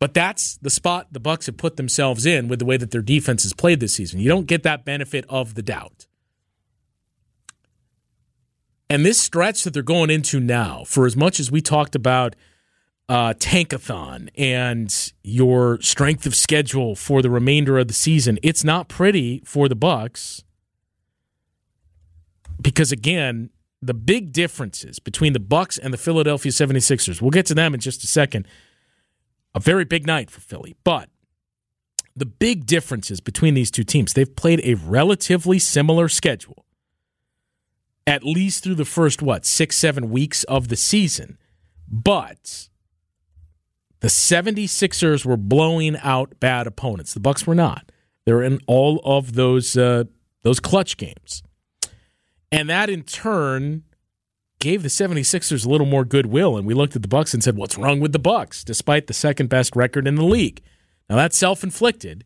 But 0.00 0.14
that's 0.14 0.56
the 0.56 0.70
spot 0.70 1.08
the 1.12 1.20
Bucks 1.20 1.46
have 1.46 1.56
put 1.56 1.76
themselves 1.76 2.26
in 2.26 2.48
with 2.48 2.58
the 2.58 2.64
way 2.64 2.76
that 2.76 2.90
their 2.90 3.02
defense 3.02 3.44
has 3.44 3.52
played 3.52 3.80
this 3.80 3.94
season. 3.94 4.20
You 4.20 4.28
don't 4.28 4.46
get 4.46 4.62
that 4.64 4.84
benefit 4.84 5.24
of 5.28 5.54
the 5.54 5.62
doubt. 5.62 6.07
And 8.90 9.04
this 9.04 9.20
stretch 9.20 9.64
that 9.64 9.74
they're 9.74 9.82
going 9.82 10.10
into 10.10 10.40
now, 10.40 10.84
for 10.86 11.06
as 11.06 11.16
much 11.16 11.38
as 11.40 11.50
we 11.50 11.60
talked 11.60 11.94
about 11.94 12.34
uh, 13.08 13.34
tankathon 13.34 14.28
and 14.36 15.12
your 15.22 15.80
strength 15.80 16.26
of 16.26 16.34
schedule 16.34 16.94
for 16.94 17.22
the 17.22 17.30
remainder 17.30 17.78
of 17.78 17.88
the 17.88 17.94
season, 17.94 18.38
it's 18.42 18.64
not 18.64 18.88
pretty 18.88 19.42
for 19.44 19.68
the 19.68 19.76
Bucks. 19.76 20.44
because 22.60 22.90
again, 22.90 23.50
the 23.80 23.94
big 23.94 24.32
differences 24.32 24.98
between 24.98 25.32
the 25.32 25.40
Bucks 25.40 25.78
and 25.78 25.92
the 25.94 25.98
Philadelphia 25.98 26.50
76ers. 26.50 27.22
We'll 27.22 27.30
get 27.30 27.46
to 27.46 27.54
them 27.54 27.74
in 27.74 27.80
just 27.80 28.02
a 28.02 28.06
second. 28.08 28.46
A 29.54 29.60
very 29.60 29.84
big 29.84 30.06
night 30.06 30.30
for 30.30 30.40
Philly, 30.40 30.76
but 30.84 31.08
the 32.16 32.26
big 32.26 32.66
differences 32.66 33.20
between 33.20 33.54
these 33.54 33.70
two 33.70 33.84
teams, 33.84 34.12
they've 34.12 34.34
played 34.34 34.60
a 34.64 34.74
relatively 34.74 35.58
similar 35.58 36.08
schedule. 36.08 36.64
At 38.08 38.24
least 38.24 38.64
through 38.64 38.76
the 38.76 38.84
first 38.86 39.20
what, 39.20 39.44
6 39.44 39.76
7 39.76 40.10
weeks 40.10 40.44
of 40.44 40.68
the 40.68 40.76
season. 40.76 41.36
But 41.86 42.68
the 44.00 44.08
76ers 44.08 45.24
were 45.24 45.36
blowing 45.36 45.96
out 45.98 46.40
bad 46.40 46.66
opponents. 46.66 47.12
The 47.12 47.20
Bucks 47.20 47.46
were 47.46 47.54
not. 47.54 47.92
They 48.24 48.32
were 48.32 48.42
in 48.42 48.60
all 48.66 49.00
of 49.04 49.34
those 49.34 49.76
uh, 49.76 50.04
those 50.42 50.60
clutch 50.60 50.96
games. 50.96 51.42
And 52.50 52.70
that 52.70 52.88
in 52.88 53.02
turn 53.02 53.84
gave 54.58 54.82
the 54.82 54.88
76ers 54.88 55.64
a 55.64 55.68
little 55.68 55.86
more 55.86 56.04
goodwill 56.04 56.56
and 56.56 56.66
we 56.66 56.74
looked 56.74 56.96
at 56.96 57.02
the 57.02 57.08
Bucks 57.08 57.32
and 57.34 57.44
said 57.44 57.56
what's 57.56 57.78
wrong 57.78 58.00
with 58.00 58.12
the 58.12 58.18
Bucks 58.18 58.64
despite 58.64 59.06
the 59.06 59.14
second 59.14 59.48
best 59.48 59.76
record 59.76 60.06
in 60.06 60.14
the 60.14 60.24
league. 60.24 60.62
Now 61.08 61.16
that's 61.16 61.36
self-inflicted, 61.36 62.24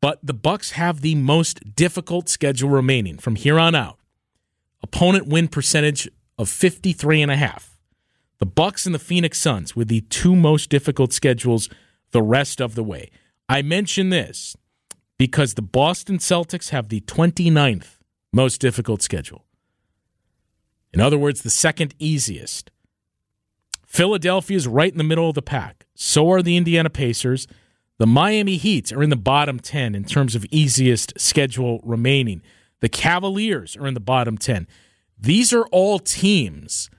but 0.00 0.18
the 0.22 0.34
Bucks 0.34 0.72
have 0.72 1.00
the 1.00 1.14
most 1.14 1.74
difficult 1.76 2.28
schedule 2.28 2.70
remaining 2.70 3.18
from 3.18 3.36
here 3.36 3.58
on 3.58 3.74
out. 3.74 3.98
Opponent 4.84 5.26
win 5.26 5.48
percentage 5.48 6.10
of 6.36 6.50
53 6.50 7.22
and 7.22 7.30
a 7.30 7.36
half. 7.36 7.78
The 8.38 8.44
Bucks 8.44 8.84
and 8.84 8.94
the 8.94 8.98
Phoenix 8.98 9.38
Suns 9.38 9.74
with 9.74 9.88
the 9.88 10.02
two 10.02 10.36
most 10.36 10.68
difficult 10.68 11.14
schedules 11.14 11.70
the 12.10 12.20
rest 12.20 12.60
of 12.60 12.74
the 12.74 12.84
way. 12.84 13.10
I 13.48 13.62
mention 13.62 14.10
this 14.10 14.54
because 15.16 15.54
the 15.54 15.62
Boston 15.62 16.18
Celtics 16.18 16.68
have 16.68 16.90
the 16.90 17.00
29th 17.00 17.96
most 18.30 18.60
difficult 18.60 19.00
schedule. 19.00 19.46
In 20.92 21.00
other 21.00 21.16
words, 21.16 21.40
the 21.40 21.48
second 21.48 21.94
easiest. 21.98 22.70
Philadelphia 23.86 24.58
is 24.58 24.68
right 24.68 24.92
in 24.92 24.98
the 24.98 25.04
middle 25.04 25.30
of 25.30 25.34
the 25.34 25.40
pack. 25.40 25.86
So 25.94 26.30
are 26.30 26.42
the 26.42 26.58
Indiana 26.58 26.90
Pacers. 26.90 27.46
The 27.96 28.06
Miami 28.06 28.58
Heat 28.58 28.92
are 28.92 29.02
in 29.02 29.08
the 29.08 29.16
bottom 29.16 29.60
10 29.60 29.94
in 29.94 30.04
terms 30.04 30.34
of 30.34 30.44
easiest 30.50 31.18
schedule 31.18 31.80
remaining. 31.82 32.42
The 32.84 32.90
Cavaliers 32.90 33.78
are 33.78 33.86
in 33.86 33.94
the 33.94 33.98
bottom 33.98 34.36
10. 34.36 34.68
These 35.18 35.54
are 35.54 35.64
all 35.72 35.98
teams 35.98 36.90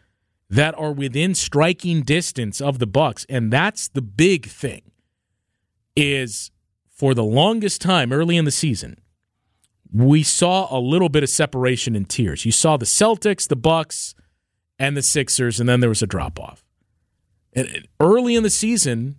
that 0.49 0.73
are 0.79 0.91
within 0.91 1.35
striking 1.35 2.01
distance 2.01 2.59
of 2.59 2.79
the 2.79 2.87
Bucks 2.87 3.23
and 3.29 3.53
that's 3.53 3.87
the 3.87 4.01
big 4.01 4.47
thing. 4.47 4.81
Is 5.95 6.49
for 6.89 7.13
the 7.13 7.23
longest 7.23 7.81
time 7.81 8.11
early 8.11 8.35
in 8.35 8.45
the 8.45 8.51
season, 8.51 8.99
we 9.93 10.23
saw 10.23 10.75
a 10.75 10.79
little 10.79 11.07
bit 11.07 11.21
of 11.21 11.29
separation 11.29 11.95
in 11.95 12.05
tiers. 12.05 12.45
You 12.45 12.51
saw 12.51 12.77
the 12.77 12.87
Celtics, 12.87 13.47
the 13.47 13.55
Bucks, 13.55 14.15
and 14.79 14.97
the 14.97 15.03
Sixers, 15.03 15.59
and 15.59 15.69
then 15.69 15.81
there 15.81 15.89
was 15.89 16.01
a 16.01 16.07
drop 16.07 16.39
off. 16.39 16.63
Early 17.99 18.33
in 18.33 18.41
the 18.41 18.49
season, 18.49 19.17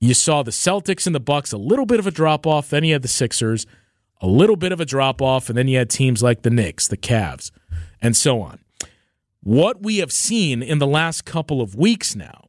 you 0.00 0.12
saw 0.12 0.42
the 0.42 0.50
Celtics 0.50 1.06
and 1.06 1.14
the 1.14 1.20
Bucks 1.20 1.50
a 1.50 1.56
little 1.56 1.86
bit 1.86 1.98
of 1.98 2.06
a 2.06 2.10
drop 2.10 2.46
off. 2.46 2.68
Then 2.68 2.84
you 2.84 2.92
had 2.92 3.00
the 3.00 3.08
Sixers, 3.08 3.66
a 4.22 4.26
little 4.26 4.56
bit 4.56 4.72
of 4.72 4.80
a 4.80 4.84
drop 4.84 5.20
off, 5.20 5.48
and 5.48 5.58
then 5.58 5.68
you 5.68 5.76
had 5.76 5.90
teams 5.90 6.22
like 6.22 6.42
the 6.42 6.50
Knicks, 6.50 6.88
the 6.88 6.96
Cavs, 6.96 7.50
and 8.00 8.16
so 8.16 8.40
on. 8.40 8.60
What 9.42 9.82
we 9.82 9.98
have 9.98 10.12
seen 10.12 10.62
in 10.62 10.78
the 10.78 10.86
last 10.86 11.24
couple 11.24 11.60
of 11.60 11.74
weeks 11.74 12.14
now 12.14 12.48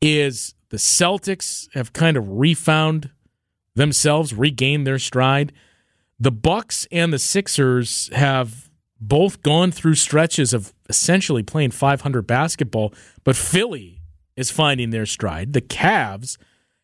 is 0.00 0.54
the 0.70 0.76
Celtics 0.76 1.68
have 1.74 1.92
kind 1.92 2.16
of 2.16 2.28
refound 2.28 3.10
themselves, 3.74 4.32
regained 4.32 4.86
their 4.86 5.00
stride. 5.00 5.52
The 6.18 6.30
Bucks 6.30 6.86
and 6.92 7.12
the 7.12 7.18
Sixers 7.18 8.08
have 8.14 8.70
both 9.00 9.42
gone 9.42 9.72
through 9.72 9.94
stretches 9.94 10.52
of 10.52 10.72
essentially 10.88 11.42
playing 11.42 11.72
500 11.72 12.22
basketball, 12.22 12.94
but 13.24 13.34
Philly 13.34 14.00
is 14.36 14.50
finding 14.50 14.90
their 14.90 15.06
stride. 15.06 15.54
The 15.54 15.60
Cavs 15.60 16.36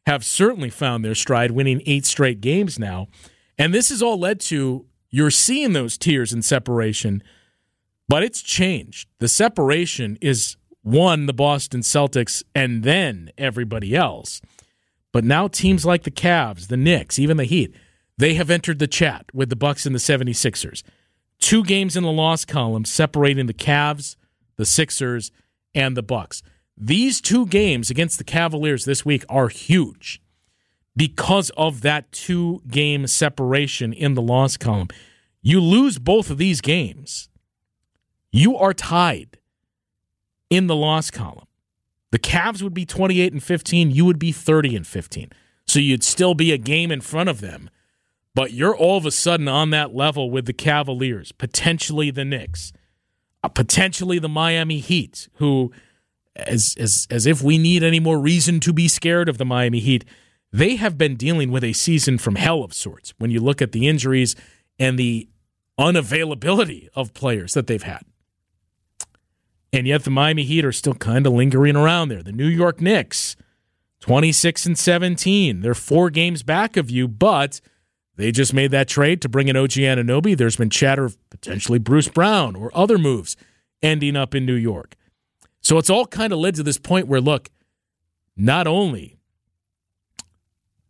have 0.07 0.25
certainly 0.25 0.71
found 0.71 1.05
their 1.05 1.15
stride, 1.15 1.53
winning 1.53 1.83
eight 1.87 2.07
straight 2.07 2.41
games 2.41 2.79
now. 2.79 3.09
And 3.59 3.73
this 3.73 3.89
has 3.89 4.03
all 4.03 4.19
led 4.19 4.41
to 4.41 4.87
you're 5.11 5.31
seeing 5.31 5.73
those 5.73 5.97
tiers 5.97 6.33
in 6.33 6.43
separation, 6.43 7.23
but 8.09 8.23
it's 8.23 8.43
changed. 8.43 9.09
The 9.19 9.29
separation 9.29 10.19
is 10.21 10.57
one, 10.83 11.27
the 11.27 11.33
Boston 11.33 11.81
Celtics, 11.81 12.43
and 12.55 12.83
then 12.83 13.31
everybody 13.39 13.97
else. 13.97 14.41
But 15.13 15.25
now 15.25 15.49
teams 15.49 15.87
like 15.87 16.03
the 16.03 16.11
Cavs, 16.11 16.69
the 16.69 16.77
Knicks, 16.77 17.19
even 17.19 17.37
the 17.39 17.45
Heat, 17.45 17.75
they 18.19 18.35
have 18.35 18.51
entered 18.51 18.79
the 18.79 18.87
chat 18.87 19.27
with 19.33 19.49
the 19.49 19.57
Bucks 19.57 19.87
and 19.87 19.95
the 19.95 19.99
76ers. 20.01 20.83
Two 21.39 21.65
games 21.65 21.97
in 21.97 22.03
the 22.03 22.13
loss 22.13 22.45
column 22.45 22.85
separating 22.85 23.47
the 23.47 23.55
Cavs, 23.55 24.17
the 24.57 24.67
Sixers, 24.67 25.33
and 25.75 25.97
the 25.97 26.03
Bucks. 26.03 26.43
These 26.77 27.21
two 27.21 27.47
games 27.47 27.91
against 27.91 28.19
the 28.19 28.25
Cavaliers 28.25 28.85
this 28.85 29.05
week 29.05 29.25
are 29.29 29.49
huge 29.49 30.21
because 30.97 31.51
of 31.51 31.83
that 31.83 32.11
two 32.11 32.63
game 32.69 33.07
separation 33.07 33.93
in 33.93 34.15
the 34.15 34.23
loss 34.23 34.57
column. 34.57 34.89
You 35.43 35.61
lose 35.61 35.99
both 35.99 36.31
of 36.31 36.39
these 36.39 36.61
games, 36.61 37.29
you 38.33 38.57
are 38.57 38.75
tied 38.75 39.39
in 40.51 40.67
the 40.67 40.77
loss 40.77 41.11
column. 41.11 41.47
The 42.13 42.19
Cavs 42.19 42.63
would 42.63 42.75
be 42.75 42.87
28 42.87 43.33
and 43.33 43.43
15, 43.43 43.91
you 43.91 44.05
would 44.05 44.19
be 44.19 44.33
30 44.33 44.77
and 44.77 44.87
15. 44.87 45.31
So 45.67 45.81
you'd 45.81 46.05
still 46.05 46.35
be 46.35 46.53
a 46.53 46.59
game 46.59 46.91
in 46.91 47.01
front 47.01 47.29
of 47.29 47.41
them. 47.41 47.69
But 48.35 48.53
you're 48.53 48.77
all 48.77 48.99
of 48.99 49.07
a 49.07 49.11
sudden 49.11 49.49
on 49.49 49.71
that 49.71 49.95
level 49.95 50.31
with 50.31 50.45
the 50.47 50.53
Cavaliers, 50.53 51.33
potentially 51.33 52.11
the 52.11 52.25
Knicks, 52.25 52.73
uh, 53.43 53.49
potentially 53.49 54.19
the 54.19 54.29
Miami 54.29 54.79
Heat, 54.79 55.29
who, 55.37 55.73
as, 56.37 56.77
as, 56.79 57.07
as 57.11 57.27
if 57.27 57.43
we 57.43 57.57
need 57.57 57.83
any 57.83 57.99
more 57.99 58.19
reason 58.19 58.61
to 58.61 58.75
be 58.75 58.89
scared 58.89 59.29
of 59.29 59.39
the 59.39 59.47
Miami 59.47 59.81
Heat, 59.81 60.05
they 60.53 60.77
have 60.77 60.97
been 60.97 61.17
dealing 61.17 61.51
with 61.51 61.65
a 61.65 61.73
season 61.73 62.19
from 62.19 62.37
hell 62.37 62.63
of 62.63 62.73
sorts 62.73 63.15
when 63.19 63.31
you 63.31 63.41
look 63.41 63.61
at 63.61 63.73
the 63.73 63.87
injuries 63.87 64.37
and 64.79 64.99
the 64.99 65.29
unavailability 65.79 66.89
of 66.95 67.15
players 67.15 67.55
that 67.55 67.67
they've 67.67 67.83
had. 67.83 68.03
And 69.73 69.87
yet 69.87 70.05
the 70.05 70.11
Miami 70.11 70.45
Heat 70.45 70.65
are 70.65 70.73
still 70.73 70.95
kind 70.95 71.27
of 71.27 71.33
lingering 71.35 71.77
around 71.77 72.09
there. 72.09 72.23
The 72.23 72.33
New 72.33 72.47
York 72.47 72.81
Knicks, 72.81 73.37
26 74.01 74.67
and 74.67 74.79
17. 74.79 75.61
They're 75.61 75.75
four 75.75 76.11
games 76.11 76.43
back 76.43 76.77
of 76.77 76.91
you, 76.91 77.09
but 77.09 77.61
they 78.17 78.33
just 78.33 78.55
made 78.55 78.71
that 78.71 78.89
trade 78.89 79.21
to 79.23 79.29
bring 79.29 79.49
in 79.49 79.57
OG 79.57 79.73
Anunoby. 79.73 80.37
There's 80.37 80.57
been 80.57 80.71
chatter 80.71 81.05
of 81.05 81.19
potentially 81.29 81.79
Bruce 81.79 82.09
Brown 82.09 82.57
or 82.57 82.71
other 82.75 82.97
moves 82.97 83.37
ending 83.83 84.17
up 84.17 84.35
in 84.35 84.47
New 84.47 84.55
York. 84.55 84.97
So 85.61 85.77
it's 85.77 85.91
all 85.91 86.07
kind 86.07 86.33
of 86.33 86.39
led 86.39 86.55
to 86.55 86.63
this 86.63 86.79
point 86.79 87.09
where, 87.09 87.21
look, 87.21 87.51
not 88.37 88.67
only 88.67 89.16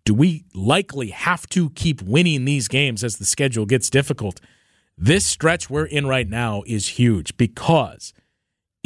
do 0.06 0.14
we 0.14 0.46
likely 0.54 1.08
have 1.10 1.46
to 1.48 1.68
keep 1.70 2.00
winning 2.00 2.46
these 2.46 2.68
games 2.68 3.04
as 3.04 3.18
the 3.18 3.26
schedule 3.26 3.66
gets 3.66 3.90
difficult, 3.90 4.40
this 4.96 5.26
stretch 5.26 5.68
we're 5.68 5.84
in 5.84 6.06
right 6.06 6.28
now 6.30 6.62
is 6.66 6.88
huge 6.98 7.36
because– 7.36 8.14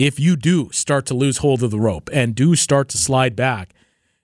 if 0.00 0.18
you 0.18 0.34
do 0.34 0.70
start 0.72 1.04
to 1.04 1.14
lose 1.14 1.38
hold 1.38 1.62
of 1.62 1.70
the 1.70 1.78
rope 1.78 2.08
and 2.10 2.34
do 2.34 2.56
start 2.56 2.88
to 2.88 2.96
slide 2.96 3.36
back, 3.36 3.74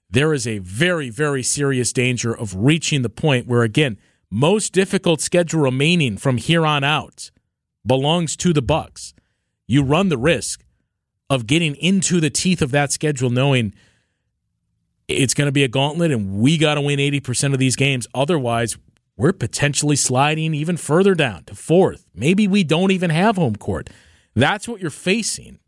there 0.08 0.32
is 0.32 0.46
a 0.46 0.56
very, 0.60 1.10
very 1.10 1.42
serious 1.42 1.92
danger 1.92 2.34
of 2.34 2.56
reaching 2.56 3.02
the 3.02 3.10
point 3.10 3.46
where, 3.46 3.62
again, 3.62 3.98
most 4.30 4.72
difficult 4.72 5.20
schedule 5.20 5.60
remaining 5.60 6.16
from 6.16 6.38
here 6.38 6.64
on 6.64 6.82
out 6.82 7.30
belongs 7.84 8.38
to 8.38 8.54
the 8.54 8.62
Bucks. 8.62 9.12
You 9.66 9.82
run 9.82 10.08
the 10.08 10.16
risk 10.16 10.64
of 11.28 11.46
getting 11.46 11.74
into 11.76 12.20
the 12.20 12.30
teeth 12.30 12.62
of 12.62 12.70
that 12.70 12.90
schedule 12.90 13.28
knowing 13.28 13.74
it's 15.08 15.34
going 15.34 15.46
to 15.46 15.52
be 15.52 15.64
a 15.64 15.68
gauntlet 15.68 16.10
and 16.10 16.38
we 16.38 16.58
got 16.58 16.74
to 16.74 16.80
win 16.80 16.98
80% 16.98 17.52
of 17.52 17.58
these 17.58 17.76
games. 17.76 18.06
Otherwise, 18.14 18.76
we're 19.16 19.32
potentially 19.32 19.96
sliding 19.96 20.54
even 20.54 20.76
further 20.76 21.14
down 21.14 21.44
to 21.44 21.54
fourth. 21.54 22.06
Maybe 22.14 22.46
we 22.46 22.64
don't 22.64 22.90
even 22.90 23.10
have 23.10 23.36
home 23.36 23.56
court. 23.56 23.88
That's 24.34 24.68
what 24.68 24.80
you're 24.80 24.90
facing 24.90 25.58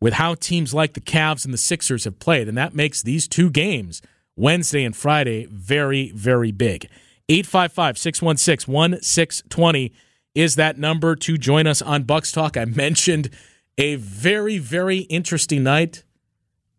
with 0.00 0.14
how 0.14 0.34
teams 0.34 0.72
like 0.72 0.94
the 0.94 1.00
Cavs 1.00 1.44
and 1.44 1.52
the 1.52 1.58
Sixers 1.58 2.04
have 2.04 2.18
played. 2.18 2.48
And 2.48 2.56
that 2.56 2.74
makes 2.74 3.02
these 3.02 3.28
two 3.28 3.50
games, 3.50 4.02
Wednesday 4.36 4.84
and 4.84 4.96
Friday, 4.96 5.46
very, 5.50 6.10
very 6.12 6.52
big. 6.52 6.88
855 7.28 7.98
616 7.98 8.72
1620 8.72 9.92
is 10.34 10.54
that 10.56 10.78
number 10.78 11.16
to 11.16 11.36
join 11.38 11.66
us 11.66 11.82
on 11.82 12.04
Bucks 12.04 12.30
Talk. 12.30 12.56
I 12.56 12.66
mentioned 12.66 13.30
a 13.78 13.96
very, 13.96 14.58
very 14.58 14.98
interesting 14.98 15.62
night 15.62 16.04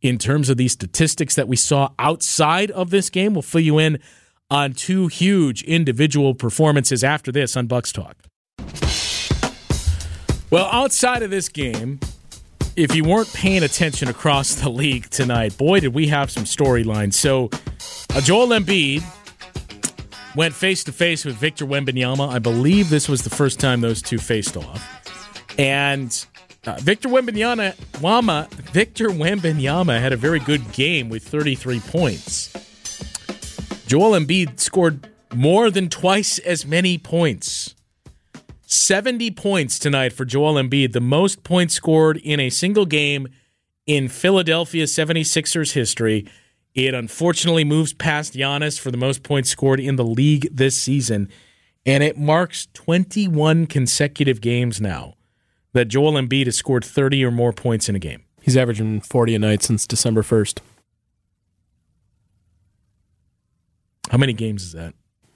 in 0.01 0.17
terms 0.17 0.49
of 0.49 0.57
these 0.57 0.71
statistics 0.71 1.35
that 1.35 1.47
we 1.47 1.55
saw 1.55 1.89
outside 1.97 2.71
of 2.71 2.89
this 2.89 3.09
game. 3.09 3.33
We'll 3.33 3.41
fill 3.41 3.61
you 3.61 3.79
in 3.79 3.99
on 4.49 4.73
two 4.73 5.07
huge 5.07 5.63
individual 5.63 6.33
performances 6.33 7.03
after 7.03 7.31
this 7.31 7.57
on 7.57 7.67
Bucks 7.67 7.91
Talk. 7.91 8.15
Well, 10.49 10.69
outside 10.71 11.23
of 11.23 11.29
this 11.29 11.49
game, 11.49 11.99
if 12.77 12.95
you 12.95 13.03
weren't 13.03 13.31
paying 13.33 13.63
attention 13.63 14.07
across 14.07 14.55
the 14.55 14.69
league 14.69 15.09
tonight, 15.09 15.57
boy, 15.57 15.81
did 15.81 15.93
we 15.93 16.07
have 16.07 16.31
some 16.31 16.45
storylines. 16.45 17.15
So, 17.15 17.49
uh, 18.15 18.21
Joel 18.21 18.47
Embiid 18.47 19.03
went 20.35 20.53
face 20.53 20.83
to 20.85 20.93
face 20.93 21.25
with 21.25 21.35
Victor 21.35 21.65
Wembanyama. 21.65 22.29
I 22.29 22.39
believe 22.39 22.89
this 22.89 23.09
was 23.09 23.23
the 23.23 23.29
first 23.29 23.59
time 23.59 23.81
those 23.81 24.01
two 24.01 24.19
faced 24.19 24.55
off. 24.55 24.81
And 25.57 26.25
uh, 26.67 26.77
Victor 26.79 27.09
Wembanyama, 27.09 27.75
Wama, 27.93 28.49
Victor 28.49 29.07
Wembanyama 29.07 29.99
had 29.99 30.11
a 30.11 30.17
very 30.17 30.39
good 30.39 30.71
game 30.73 31.09
with 31.09 31.27
33 31.27 31.79
points. 31.79 32.51
Joel 33.87 34.19
Embiid 34.19 34.59
scored 34.59 35.09
more 35.33 35.71
than 35.71 35.89
twice 35.89 36.39
as 36.39 36.65
many 36.65 36.97
points. 36.97 37.73
70 38.65 39.31
points 39.31 39.79
tonight 39.79 40.11
for 40.11 40.25
Joel 40.25 40.55
Embiid, 40.55 40.91
the 40.91 40.99
most 40.99 41.43
points 41.43 41.73
scored 41.73 42.17
in 42.17 42.39
a 42.39 42.49
single 42.49 42.85
game 42.85 43.29
in 43.85 44.09
Philadelphia 44.09 44.83
76ers 44.83 45.71
history. 45.71 46.27
It 46.75 46.93
unfortunately 46.93 47.63
moves 47.63 47.93
past 47.93 48.33
Giannis 48.33 48.77
for 48.77 48.91
the 48.91 48.97
most 48.97 49.23
points 49.23 49.49
scored 49.49 49.79
in 49.79 49.95
the 49.95 50.03
league 50.03 50.49
this 50.51 50.75
season, 50.75 51.29
and 51.85 52.03
it 52.03 52.17
marks 52.17 52.67
21 52.73 53.67
consecutive 53.67 54.41
games 54.41 54.81
now 54.81 55.16
that 55.73 55.85
Joel 55.85 56.13
Embiid 56.13 56.45
has 56.45 56.57
scored 56.57 56.83
30 56.83 57.23
or 57.25 57.31
more 57.31 57.53
points 57.53 57.89
in 57.89 57.95
a 57.95 57.99
game. 57.99 58.23
He's 58.41 58.57
averaging 58.57 59.01
40 59.01 59.35
a 59.35 59.39
night 59.39 59.63
since 59.63 59.85
December 59.85 60.21
1st. 60.21 60.59
How 64.09 64.17
many 64.17 64.33
games 64.33 64.63
is 64.63 64.71
that? 64.71 64.93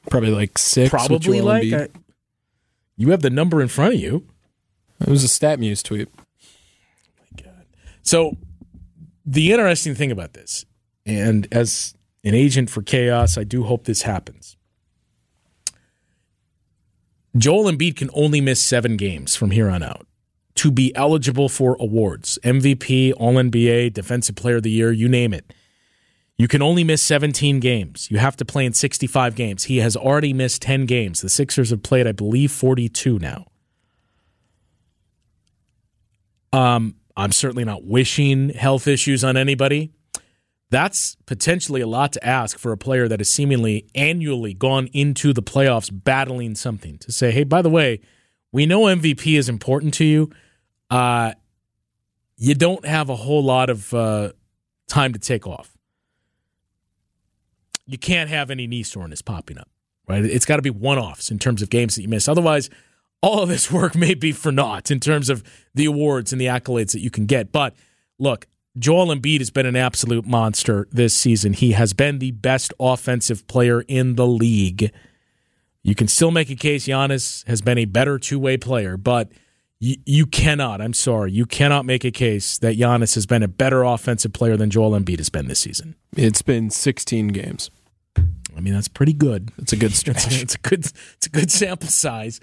Probably 0.10 0.32
like 0.32 0.58
six. 0.58 0.90
Probably 0.90 1.42
like. 1.42 1.74
I, 1.74 1.90
you 2.96 3.12
have 3.12 3.22
the 3.22 3.30
number 3.30 3.62
in 3.62 3.68
front 3.68 3.96
of 3.96 4.00
you. 4.00 4.26
It 5.00 5.10
was 5.10 5.24
a 5.24 5.28
StatMuse 5.28 5.84
tweet. 5.84 6.08
Oh 6.18 6.24
my 7.20 7.44
God. 7.44 7.66
So, 8.02 8.38
the 9.26 9.52
interesting 9.52 9.94
thing 9.94 10.12
about 10.12 10.34
this, 10.34 10.66
and 11.06 11.48
as 11.52 11.94
an 12.24 12.34
agent 12.34 12.70
for 12.70 12.82
chaos, 12.82 13.38
I 13.38 13.44
do 13.44 13.64
hope 13.64 13.84
this 13.86 14.04
happens. 14.04 14.56
Joel 17.38 17.72
Embiid 17.72 17.96
can 17.96 18.10
only 18.14 18.42
miss 18.42 18.62
seven 18.62 18.98
games 18.98 19.36
from 19.36 19.52
here 19.52 19.70
on 19.70 19.84
out 19.84 20.06
to 20.62 20.70
be 20.70 20.96
eligible 20.96 21.50
for 21.50 21.76
awards 21.80 22.38
MVP, 22.44 23.14
All 23.18 23.34
NBA, 23.34 23.94
Defensive 23.94 24.36
Player 24.36 24.58
of 24.58 24.64
the 24.64 24.70
Year, 24.70 24.92
you 24.92 25.10
name 25.10 25.34
it. 25.34 25.56
You 26.38 26.48
can 26.48 26.62
only 26.62 26.84
miss 26.84 27.02
17 27.02 27.60
games. 27.60 28.10
You 28.12 28.20
have 28.20 28.38
to 28.38 28.46
play 28.46 28.68
in 28.68 28.74
65 28.74 29.34
games. 29.34 29.64
He 29.64 29.78
has 29.78 29.96
already 29.98 30.34
missed 30.34 30.62
10 30.62 30.86
games. 30.86 31.22
The 31.22 31.30
Sixers 31.30 31.72
have 31.72 31.82
played, 31.82 32.06
I 32.06 32.12
believe, 32.12 32.52
42 32.52 33.18
now. 33.18 33.48
Um, 36.54 36.94
I'm 37.18 37.32
certainly 37.32 37.66
not 37.66 37.84
wishing 37.84 38.50
health 38.50 38.88
issues 38.88 39.24
on 39.24 39.38
anybody. 39.38 39.92
That's 40.70 41.18
potentially 41.26 41.82
a 41.82 41.88
lot 41.88 42.14
to 42.14 42.24
ask 42.24 42.60
for 42.60 42.72
a 42.72 42.78
player 42.78 43.08
that 43.08 43.20
has 43.20 43.30
seemingly 43.30 43.88
annually 43.96 44.54
gone 44.54 44.90
into 44.94 45.34
the 45.34 45.42
playoffs 45.42 45.90
battling 45.92 46.54
something 46.54 47.00
to 47.00 47.12
say, 47.12 47.32
hey, 47.32 47.46
by 47.46 47.64
the 47.64 47.70
way, 47.72 48.00
we 48.52 48.68
know 48.68 48.82
MVP 48.82 49.40
is 49.40 49.50
important 49.50 49.96
to 49.96 50.06
you. 50.06 50.30
Uh, 50.92 51.34
you 52.38 52.54
don't 52.54 52.86
have 52.86 53.10
a 53.10 53.16
whole 53.16 53.44
lot 53.44 53.72
of 53.72 53.92
uh, 53.94 54.32
time 54.88 55.14
to 55.14 55.20
take 55.20 55.48
off 55.48 55.76
you 57.92 57.98
can't 57.98 58.30
have 58.30 58.50
any 58.50 58.68
knee 58.68 58.84
soreness 58.84 59.22
popping 59.22 59.58
up, 59.58 59.70
right? 60.08 60.24
It's 60.24 60.46
got 60.46 60.56
to 60.56 60.62
be 60.62 60.70
one 60.70 60.98
offs 60.98 61.30
in 61.30 61.40
terms 61.40 61.62
of 61.62 61.70
games 61.70 61.96
that 61.96 62.02
you 62.02 62.08
miss. 62.08 62.30
Otherwise, 62.30 62.70
all 63.22 63.44
of 63.44 63.50
this 63.50 63.70
work 63.72 63.96
may 63.96 64.14
be 64.14 64.32
for 64.32 64.52
naught 64.52 64.90
in 64.90 65.00
terms 65.00 65.30
of 65.30 65.44
the 65.76 65.86
awards 65.86 66.32
and 66.32 66.40
the 66.40 66.46
accolades 66.46 66.94
that 66.94 67.02
you 67.02 67.10
can 67.10 67.26
get. 67.26 67.52
But 67.52 67.76
look, 68.18 68.48
Joel 68.80 69.14
Embiid 69.14 69.40
has 69.40 69.50
been 69.50 69.66
an 69.66 69.76
absolute 69.76 70.26
monster 70.26 70.88
this 70.92 71.14
season. 71.14 71.52
He 71.52 71.74
has 71.74 71.92
been 71.92 72.20
the 72.20 72.32
best 72.32 72.74
offensive 72.80 73.46
player 73.48 73.82
in 73.82 74.16
the 74.16 74.28
league. 74.28 74.92
You 75.84 75.96
can 75.96 76.08
still 76.08 76.32
make 76.32 76.50
a 76.50 76.56
case 76.56 76.88
Giannis 76.88 77.46
has 77.48 77.62
been 77.62 77.78
a 77.78 77.86
better 77.86 78.18
two 78.18 78.40
way 78.40 78.56
player, 78.56 78.96
but 78.96 79.30
you, 79.82 79.96
you 80.06 80.26
cannot, 80.28 80.80
I'm 80.80 80.94
sorry, 80.94 81.32
you 81.32 81.48
cannot 81.48 81.86
make 81.86 82.06
a 82.06 82.12
case 82.12 82.60
that 82.60 82.78
Giannis 82.78 83.16
has 83.16 83.26
been 83.26 83.42
a 83.42 83.48
better 83.48 83.82
offensive 83.82 84.32
player 84.32 84.56
than 84.56 84.70
Joel 84.70 84.92
Embiid 84.92 85.18
has 85.18 85.30
been 85.30 85.48
this 85.48 85.60
season. 85.60 85.96
It's 86.16 86.44
been 86.44 86.70
16 86.70 87.30
games. 87.30 87.72
I 88.16 88.60
mean, 88.60 88.76
that's 88.76 88.88
pretty 88.88 89.14
good. 89.14 89.50
It's 89.58 89.74
a 89.74 89.76
good 89.76 89.94
stretch. 89.96 90.28
it's, 90.28 90.42
it's, 90.44 90.56
a 90.56 90.60
good. 90.60 90.80
It's 90.80 91.26
a 91.26 91.30
good 91.30 91.52
sample 91.52 91.90
size. 91.90 92.40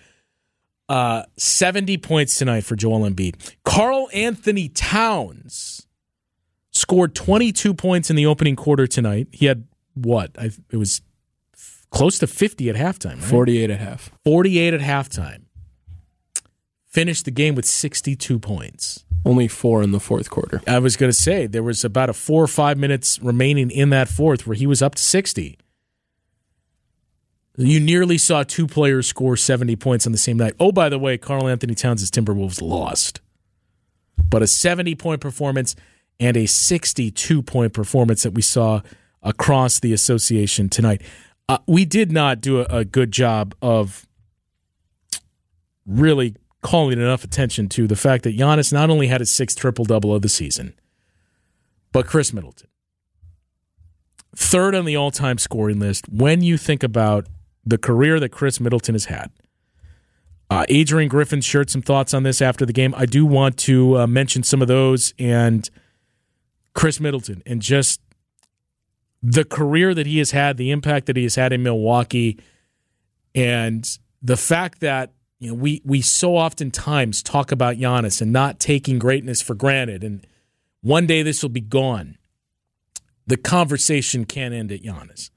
Uh, 0.88 1.22
Seventy 1.36 1.96
points 1.98 2.36
tonight 2.36 2.64
for 2.64 2.74
Joel 2.74 3.08
Embiid. 3.08 3.54
Karl-Anthony 3.62 4.70
Towns 4.70 5.86
scored 6.72 7.14
22 7.14 7.72
points 7.74 8.10
in 8.10 8.16
the 8.16 8.26
opening 8.26 8.56
quarter 8.56 8.86
tonight. 8.86 9.28
He 9.30 9.46
had 9.46 9.64
what? 9.94 10.30
I, 10.38 10.50
it 10.70 10.76
was 10.76 11.02
close 11.90 12.18
to 12.20 12.26
50 12.26 12.70
at 12.70 12.76
halftime. 12.76 13.16
Right? 13.16 13.30
48 13.30 13.70
at 13.70 13.80
half. 13.80 14.10
48 14.24 14.74
at 14.74 14.80
halftime. 14.80 15.42
Finished 16.98 17.26
the 17.26 17.30
game 17.30 17.54
with 17.54 17.64
62 17.64 18.40
points. 18.40 19.04
Only 19.24 19.46
four 19.46 19.84
in 19.84 19.92
the 19.92 20.00
fourth 20.00 20.30
quarter. 20.30 20.60
I 20.66 20.80
was 20.80 20.96
going 20.96 21.12
to 21.12 21.16
say 21.16 21.46
there 21.46 21.62
was 21.62 21.84
about 21.84 22.10
a 22.10 22.12
four 22.12 22.42
or 22.42 22.48
five 22.48 22.76
minutes 22.76 23.22
remaining 23.22 23.70
in 23.70 23.90
that 23.90 24.08
fourth 24.08 24.48
where 24.48 24.56
he 24.56 24.66
was 24.66 24.82
up 24.82 24.96
to 24.96 25.02
60. 25.02 25.56
You 27.56 27.78
nearly 27.78 28.18
saw 28.18 28.42
two 28.42 28.66
players 28.66 29.06
score 29.06 29.36
70 29.36 29.76
points 29.76 30.06
on 30.06 30.12
the 30.12 30.18
same 30.18 30.38
night. 30.38 30.54
Oh, 30.58 30.72
by 30.72 30.88
the 30.88 30.98
way, 30.98 31.16
Karl-Anthony 31.16 31.76
Towns' 31.76 32.10
Timberwolves 32.10 32.60
lost. 32.60 33.20
But 34.28 34.42
a 34.42 34.48
70 34.48 34.96
point 34.96 35.20
performance 35.20 35.76
and 36.18 36.36
a 36.36 36.46
62 36.46 37.42
point 37.44 37.74
performance 37.74 38.24
that 38.24 38.34
we 38.34 38.42
saw 38.42 38.80
across 39.22 39.78
the 39.78 39.92
association 39.92 40.68
tonight. 40.68 41.02
Uh, 41.48 41.58
we 41.68 41.84
did 41.84 42.10
not 42.10 42.40
do 42.40 42.58
a, 42.58 42.64
a 42.78 42.84
good 42.84 43.12
job 43.12 43.54
of 43.62 44.04
really 45.86 46.34
calling 46.68 47.00
enough 47.00 47.24
attention 47.24 47.66
to 47.66 47.86
the 47.86 47.96
fact 47.96 48.24
that 48.24 48.36
Giannis 48.36 48.74
not 48.74 48.90
only 48.90 49.06
had 49.06 49.22
his 49.22 49.32
sixth 49.32 49.58
triple 49.58 49.86
double 49.86 50.14
of 50.14 50.20
the 50.20 50.28
season, 50.28 50.74
but 51.92 52.06
Khris 52.06 52.34
Middleton. 52.34 52.68
Third 54.36 54.74
on 54.74 54.84
the 54.84 54.94
all 54.94 55.10
time 55.10 55.38
scoring 55.38 55.78
list 55.78 56.06
when 56.10 56.42
you 56.42 56.58
think 56.58 56.82
about 56.82 57.26
the 57.64 57.78
career 57.78 58.20
that 58.20 58.32
Khris 58.32 58.60
Middleton 58.60 58.94
has 58.94 59.06
had. 59.06 59.30
Uh, 60.50 60.66
Adrian 60.68 61.08
Griffin 61.08 61.40
shared 61.40 61.70
some 61.70 61.80
thoughts 61.80 62.12
on 62.12 62.22
this 62.22 62.42
after 62.42 62.66
the 62.66 62.74
game. 62.74 62.94
I 62.94 63.06
do 63.06 63.24
want 63.24 63.56
to 63.60 64.00
uh, 64.00 64.06
mention 64.06 64.42
some 64.42 64.60
of 64.60 64.68
those 64.68 65.14
and 65.18 65.70
Khris 66.74 67.00
Middleton 67.00 67.42
and 67.46 67.62
just 67.62 68.02
the 69.22 69.46
career 69.46 69.94
that 69.94 70.06
he 70.06 70.18
has 70.18 70.32
had, 70.32 70.58
the 70.58 70.70
impact 70.70 71.06
that 71.06 71.16
he 71.16 71.22
has 71.22 71.34
had 71.34 71.50
in 71.54 71.62
Milwaukee, 71.62 72.38
and 73.34 73.88
the 74.20 74.36
fact 74.36 74.80
that 74.80 75.12
you 75.38 75.48
know 75.48 75.54
we 75.54 75.82
we 75.84 76.00
so 76.02 76.36
oftentimes 76.36 77.22
talk 77.22 77.52
about 77.52 77.76
Giannis 77.76 78.20
and 78.20 78.32
not 78.32 78.58
taking 78.58 78.98
greatness 78.98 79.40
for 79.40 79.54
granted, 79.54 80.02
and 80.04 80.26
one 80.80 81.06
day 81.06 81.22
this 81.22 81.42
will 81.42 81.50
be 81.50 81.60
gone. 81.60 82.18
The 83.26 83.36
conversation 83.36 84.24
can't 84.24 84.54
end 84.54 84.72
at 84.72 84.82
Giannis. 84.82 85.30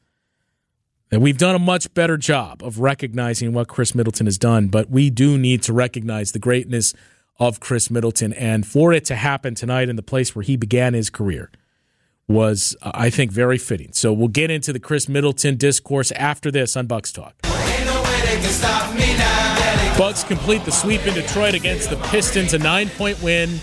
And 1.11 1.21
we've 1.21 1.37
done 1.37 1.55
a 1.55 1.59
much 1.59 1.93
better 1.93 2.15
job 2.15 2.63
of 2.63 2.79
recognizing 2.79 3.51
what 3.51 3.67
Khris 3.67 3.93
Middleton 3.93 4.27
has 4.27 4.37
done, 4.37 4.69
but 4.69 4.89
we 4.89 5.09
do 5.09 5.37
need 5.37 5.61
to 5.63 5.73
recognize 5.73 6.31
the 6.31 6.39
greatness 6.39 6.93
of 7.37 7.59
Khris 7.59 7.91
Middleton. 7.91 8.31
And 8.31 8.65
for 8.65 8.93
it 8.93 9.03
to 9.05 9.15
happen 9.15 9.53
tonight 9.53 9.89
in 9.89 9.97
the 9.97 10.03
place 10.03 10.33
where 10.33 10.43
he 10.43 10.55
began 10.55 10.93
his 10.93 11.09
career 11.09 11.51
was, 12.29 12.77
I 12.81 13.09
think, 13.09 13.31
very 13.31 13.57
fitting. 13.57 13.91
So 13.91 14.13
we'll 14.13 14.29
get 14.29 14.49
into 14.49 14.71
the 14.71 14.79
Khris 14.79 15.09
Middleton 15.09 15.57
discourse 15.57 16.11
after 16.13 16.49
this 16.49 16.77
on 16.77 16.87
Bucks 16.87 17.11
Talk. 17.11 17.35
Bucks 20.01 20.23
complete 20.23 20.65
the 20.65 20.71
sweep 20.71 21.05
in 21.05 21.13
Detroit 21.13 21.53
against 21.53 21.91
the 21.91 21.95
Pistons, 22.09 22.55
a 22.55 22.57
nine 22.57 22.89
point 22.89 23.21
win 23.21 23.59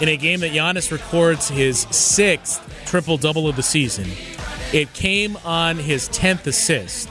in 0.00 0.08
a 0.08 0.16
game 0.16 0.40
that 0.40 0.50
Giannis 0.50 0.90
records 0.90 1.48
his 1.48 1.82
sixth 1.92 2.60
triple 2.86 3.16
double 3.16 3.46
of 3.46 3.54
the 3.54 3.62
season. 3.62 4.08
It 4.72 4.92
came 4.94 5.36
on 5.44 5.76
his 5.76 6.08
10th 6.08 6.48
assist. 6.48 7.08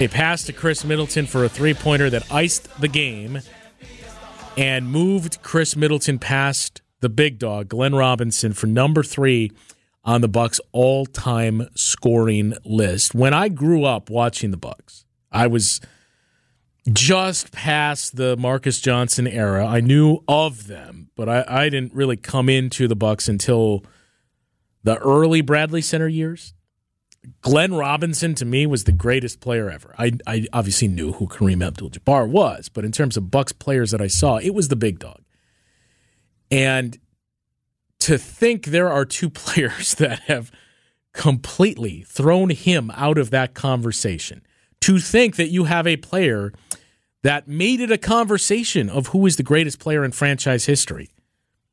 A 0.00 0.08
pass 0.08 0.42
to 0.46 0.52
Khris 0.52 0.84
Middleton 0.84 1.26
for 1.26 1.44
a 1.44 1.48
three 1.48 1.74
pointer 1.74 2.10
that 2.10 2.28
iced 2.32 2.80
the 2.80 2.88
game 2.88 3.38
and 4.56 4.90
moved 4.90 5.40
Khris 5.42 5.76
Middleton 5.76 6.18
past 6.18 6.82
the 6.98 7.08
big 7.08 7.38
dog, 7.38 7.68
Glenn 7.68 7.94
Robinson, 7.94 8.52
for 8.52 8.66
number 8.66 9.04
three 9.04 9.52
on 10.02 10.22
the 10.22 10.28
Bucks 10.28 10.60
all 10.72 11.06
time 11.06 11.68
scoring 11.76 12.54
list. 12.64 13.14
When 13.14 13.32
I 13.32 13.48
grew 13.48 13.84
up 13.84 14.10
watching 14.10 14.50
the 14.50 14.56
Bucks, 14.56 15.04
I 15.30 15.46
was 15.46 15.80
just 16.92 17.52
past 17.52 18.16
the 18.16 18.36
Marques 18.36 18.80
Johnson 18.80 19.26
era. 19.26 19.66
I 19.66 19.80
knew 19.80 20.22
of 20.28 20.66
them, 20.66 21.10
but 21.16 21.28
I, 21.28 21.44
I 21.46 21.68
didn't 21.68 21.94
really 21.94 22.16
come 22.16 22.48
into 22.48 22.88
the 22.88 22.96
Bucks 22.96 23.28
until 23.28 23.84
the 24.84 24.96
early 24.98 25.40
Bradley 25.40 25.82
Center 25.82 26.08
years, 26.08 26.54
Glenn 27.42 27.74
Robinson 27.74 28.34
to 28.36 28.44
me 28.44 28.66
was 28.66 28.84
the 28.84 28.92
greatest 28.92 29.40
player 29.40 29.70
ever. 29.70 29.94
I, 29.98 30.12
I 30.26 30.46
obviously 30.52 30.88
knew 30.88 31.12
who 31.12 31.26
Kareem 31.26 31.66
Abdul-Jabbar 31.66 32.28
was, 32.28 32.68
but 32.68 32.84
in 32.84 32.92
terms 32.92 33.16
of 33.16 33.30
Bucks 33.30 33.52
players 33.52 33.90
that 33.90 34.00
I 34.00 34.06
saw, 34.06 34.36
it 34.36 34.54
was 34.54 34.68
the 34.68 34.76
big 34.76 34.98
dog. 34.98 35.22
And 36.50 36.98
to 38.00 38.16
think 38.16 38.66
there 38.66 38.90
are 38.90 39.04
two 39.04 39.30
players 39.30 39.94
that 39.96 40.20
have 40.20 40.50
completely 41.12 42.04
thrown 42.06 42.50
him 42.50 42.90
out 42.94 43.18
of 43.18 43.30
that 43.30 43.54
conversation. 43.54 44.42
To 44.82 44.98
think 44.98 45.36
that 45.36 45.48
you 45.48 45.64
have 45.64 45.86
a 45.86 45.96
player 45.96 46.52
that 47.22 47.48
made 47.48 47.80
it 47.80 47.90
a 47.90 47.98
conversation 47.98 48.88
of 48.88 49.08
who 49.08 49.26
is 49.26 49.36
the 49.36 49.42
greatest 49.42 49.78
player 49.78 50.04
in 50.04 50.12
franchise 50.12 50.66
history, 50.66 51.10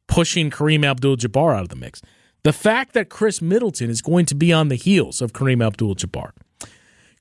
pushing 0.08 0.50
Kareem 0.50 0.86
Abdul 0.86 1.18
Jabbar 1.18 1.56
out 1.56 1.64
of 1.64 1.70
the 1.70 1.76
mix. 1.76 2.02
The 2.44 2.54
fact 2.54 2.94
that 2.94 3.10
Khris 3.10 3.42
Middleton 3.42 3.90
is 3.90 4.02
going 4.02 4.26
to 4.28 4.36
be 4.36 4.52
on 4.52 4.68
the 4.68 4.76
heels 4.76 5.22
of 5.22 5.34
Kareem 5.34 5.66
Abdul 5.66 5.96
Jabbar. 5.96 6.32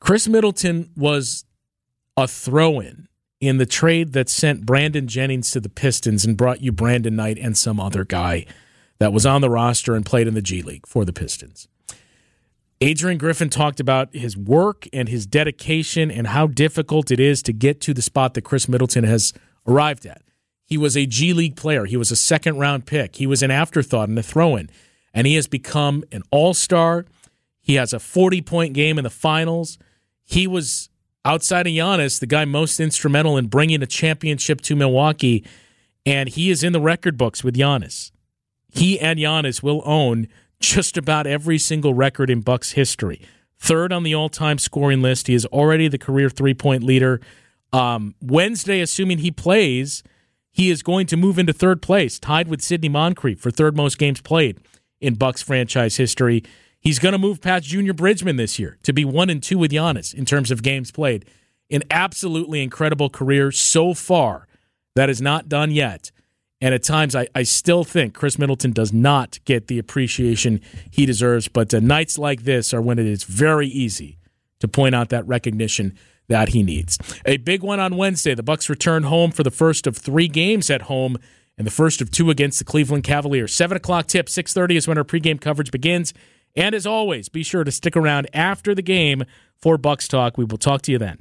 Khris 0.01 0.29
Middleton 0.29 0.90
was 0.97 1.44
a 2.16 2.29
throw 2.29 2.81
in 2.81 3.09
in 3.40 3.59
the 3.59 3.66
trade 3.66 4.12
that 4.12 4.29
sent 4.29 4.66
Brandon 4.66 5.07
Jennings 5.07 5.51
to 5.51 5.61
the 5.61 5.68
Pistons 5.68 6.25
and 6.25 6.37
brought 6.37 6.62
you 6.62 6.73
Brandon 6.73 7.16
Knight 7.16 7.38
and 7.38 7.57
some 7.57 7.79
other 7.79 8.05
guy 8.05 8.47
that 8.99 9.12
was 9.12 9.27
on 9.27 9.40
the 9.40 9.51
roster 9.51 9.94
and 9.94 10.05
played 10.05 10.27
in 10.27 10.35
the 10.35 10.42
G 10.42 10.62
League 10.62 10.87
for 10.87 11.05
the 11.05 11.12
Pistons. 11.12 11.68
Adrian 12.85 13.16
Griffin 13.16 13.49
talked 13.49 13.81
about 13.81 14.14
his 14.14 14.37
work 14.37 14.87
and 14.92 15.09
his 15.09 15.25
dedication 15.25 16.11
and 16.11 16.27
how 16.27 16.47
difficult 16.47 17.11
it 17.11 17.18
is 17.18 17.42
to 17.44 17.53
get 17.55 17.81
to 17.81 17.94
the 17.94 18.03
spot 18.03 18.35
that 18.35 18.42
Khris 18.42 18.68
Middleton 18.68 19.05
has 19.05 19.33
arrived 19.66 20.05
at. 20.05 20.20
He 20.66 20.77
was 20.77 20.94
a 20.94 21.07
G 21.07 21.33
League 21.33 21.57
player. 21.57 21.87
He 21.87 21.97
was 21.97 22.11
a 22.11 22.16
second 22.16 22.59
round 22.59 22.85
pick. 22.85 23.16
He 23.16 23.27
was 23.27 23.42
an 23.42 23.51
afterthought 23.51 24.11
and 24.11 24.18
a 24.18 24.23
throw 24.23 24.55
in. 24.57 24.68
And 25.14 25.27
he 25.27 25.35
has 25.37 25.47
become 25.47 26.05
an 26.12 26.25
all 26.31 26.53
star. 26.53 27.07
He 27.62 27.77
has 27.77 27.94
a 27.94 27.99
40 27.99 28.42
point 28.42 28.75
game 28.75 28.99
in 28.99 29.05
the 29.05 29.11
finals. 29.11 29.79
He 30.23 30.47
was, 30.47 30.90
outside 31.25 31.66
of 31.66 31.73
Giannis, 31.73 32.20
the 32.20 32.27
guy 32.27 32.44
most 32.44 32.81
instrumental 32.81 33.38
in 33.38 33.47
bringing 33.47 33.83
a 33.83 33.87
championship 33.87 34.61
to 34.61 34.77
Milwaukee. 34.77 35.42
And 36.05 36.29
he 36.29 36.51
is 36.51 36.62
in 36.62 36.75
the 36.75 36.83
record 36.83 37.16
books 37.16 37.42
with 37.42 37.57
Giannis. 37.57 38.11
He 38.68 39.01
and 39.01 39.18
Giannis 39.18 39.62
will 39.62 39.81
own 39.87 40.29
just 40.64 40.96
about 40.96 41.27
every 41.27 41.59
single 41.59 41.94
record 41.94 42.31
in 42.31 42.40
Bucks 42.40 42.72
history. 42.72 43.20
Third 43.59 43.92
on 43.92 44.03
the 44.03 44.14
all-time 44.14 44.59
scoring 44.59 45.03
list. 45.03 45.27
He 45.27 45.35
is 45.35 45.46
already 45.46 45.88
the 45.88 45.98
career 45.98 46.29
three-point 46.29 46.83
leader. 46.83 47.20
Um, 47.72 48.14
Wednesday, 48.20 48.81
assuming 48.81 49.18
he 49.18 49.31
plays, 49.31 50.03
he 50.50 50.70
is 50.70 50.83
going 50.83 51.07
to 51.09 51.16
move 51.16 51.38
into 51.38 51.53
third 51.53 51.83
place, 51.83 52.18
tied 52.18 52.48
with 52.48 52.62
Sidney 52.62 52.88
Moncrief 52.88 53.40
for 53.40 53.50
third 53.50 53.77
most 53.77 53.98
games 53.98 54.20
played 54.20 54.61
in 55.00 55.14
Bucks 55.14 55.42
franchise 55.42 55.96
history. 55.96 56.42
He's 56.79 56.98
going 56.98 57.12
to 57.12 57.18
move 57.18 57.40
past 57.40 57.64
Junior 57.64 57.94
Bridgeman 57.94 58.37
this 58.37 58.59
year 58.59 58.79
to 58.83 58.92
be 58.92 59.05
one 59.05 59.31
and 59.31 59.42
two 59.42 59.59
with 59.59 59.72
Giannis 59.72 60.14
in 60.14 60.24
terms 60.24 60.50
of 60.50 60.62
games 60.62 60.90
played. 60.90 61.24
An 61.70 61.83
absolutely 61.90 62.62
incredible 62.62 63.09
career 63.09 63.50
so 63.50 63.94
far. 63.94 64.46
That 64.94 65.11
is 65.11 65.20
not 65.20 65.48
done 65.48 65.70
yet. 65.70 66.12
And 66.60 66.74
at 66.74 66.82
times, 66.82 67.14
I, 67.14 67.26
I 67.34 67.42
still 67.42 67.84
think 67.84 68.14
Khris 68.14 68.38
Middleton 68.38 68.72
does 68.72 68.92
not 68.92 69.38
get 69.44 69.66
the 69.66 69.78
appreciation 69.78 70.60
he 70.90 71.04
deserves. 71.04 71.48
But 71.48 71.74
uh, 71.74 71.80
nights 71.80 72.18
like 72.18 72.44
this 72.44 72.72
are 72.72 72.80
when 72.80 72.98
it 72.98 73.06
is 73.06 73.24
very 73.24 73.68
easy 73.68 74.18
to 74.60 74.68
point 74.68 74.94
out 74.94 75.10
that 75.10 75.26
recognition 75.26 75.94
that 76.28 76.50
he 76.50 76.62
needs. 76.62 76.98
A 77.26 77.36
big 77.36 77.62
one 77.62 77.80
on 77.80 77.96
Wednesday. 77.96 78.34
The 78.34 78.42
Bucks 78.42 78.70
return 78.70 79.02
home 79.02 79.30
for 79.30 79.42
the 79.42 79.50
first 79.50 79.86
of 79.86 79.96
three 79.96 80.28
games 80.28 80.70
at 80.70 80.82
home, 80.82 81.18
and 81.58 81.66
the 81.66 81.70
first 81.70 82.00
of 82.00 82.10
two 82.10 82.30
against 82.30 82.58
the 82.60 82.64
Cleveland 82.64 83.04
Cavaliers. 83.04 83.52
Seven 83.54 83.76
o'clock 83.76 84.06
tip, 84.06 84.28
six 84.28 84.54
thirty 84.54 84.76
is 84.76 84.88
when 84.88 84.96
our 84.96 85.04
pregame 85.04 85.40
coverage 85.40 85.70
begins. 85.70 86.14
And 86.56 86.74
as 86.74 86.86
always, 86.86 87.28
be 87.28 87.42
sure 87.42 87.64
to 87.64 87.70
stick 87.70 87.96
around 87.96 88.28
after 88.32 88.74
the 88.74 88.82
game 88.82 89.24
for 89.60 89.76
Bucks 89.76 90.08
Talk. 90.08 90.38
We 90.38 90.44
will 90.44 90.56
talk 90.56 90.82
to 90.82 90.92
you 90.92 90.98
then. 90.98 91.18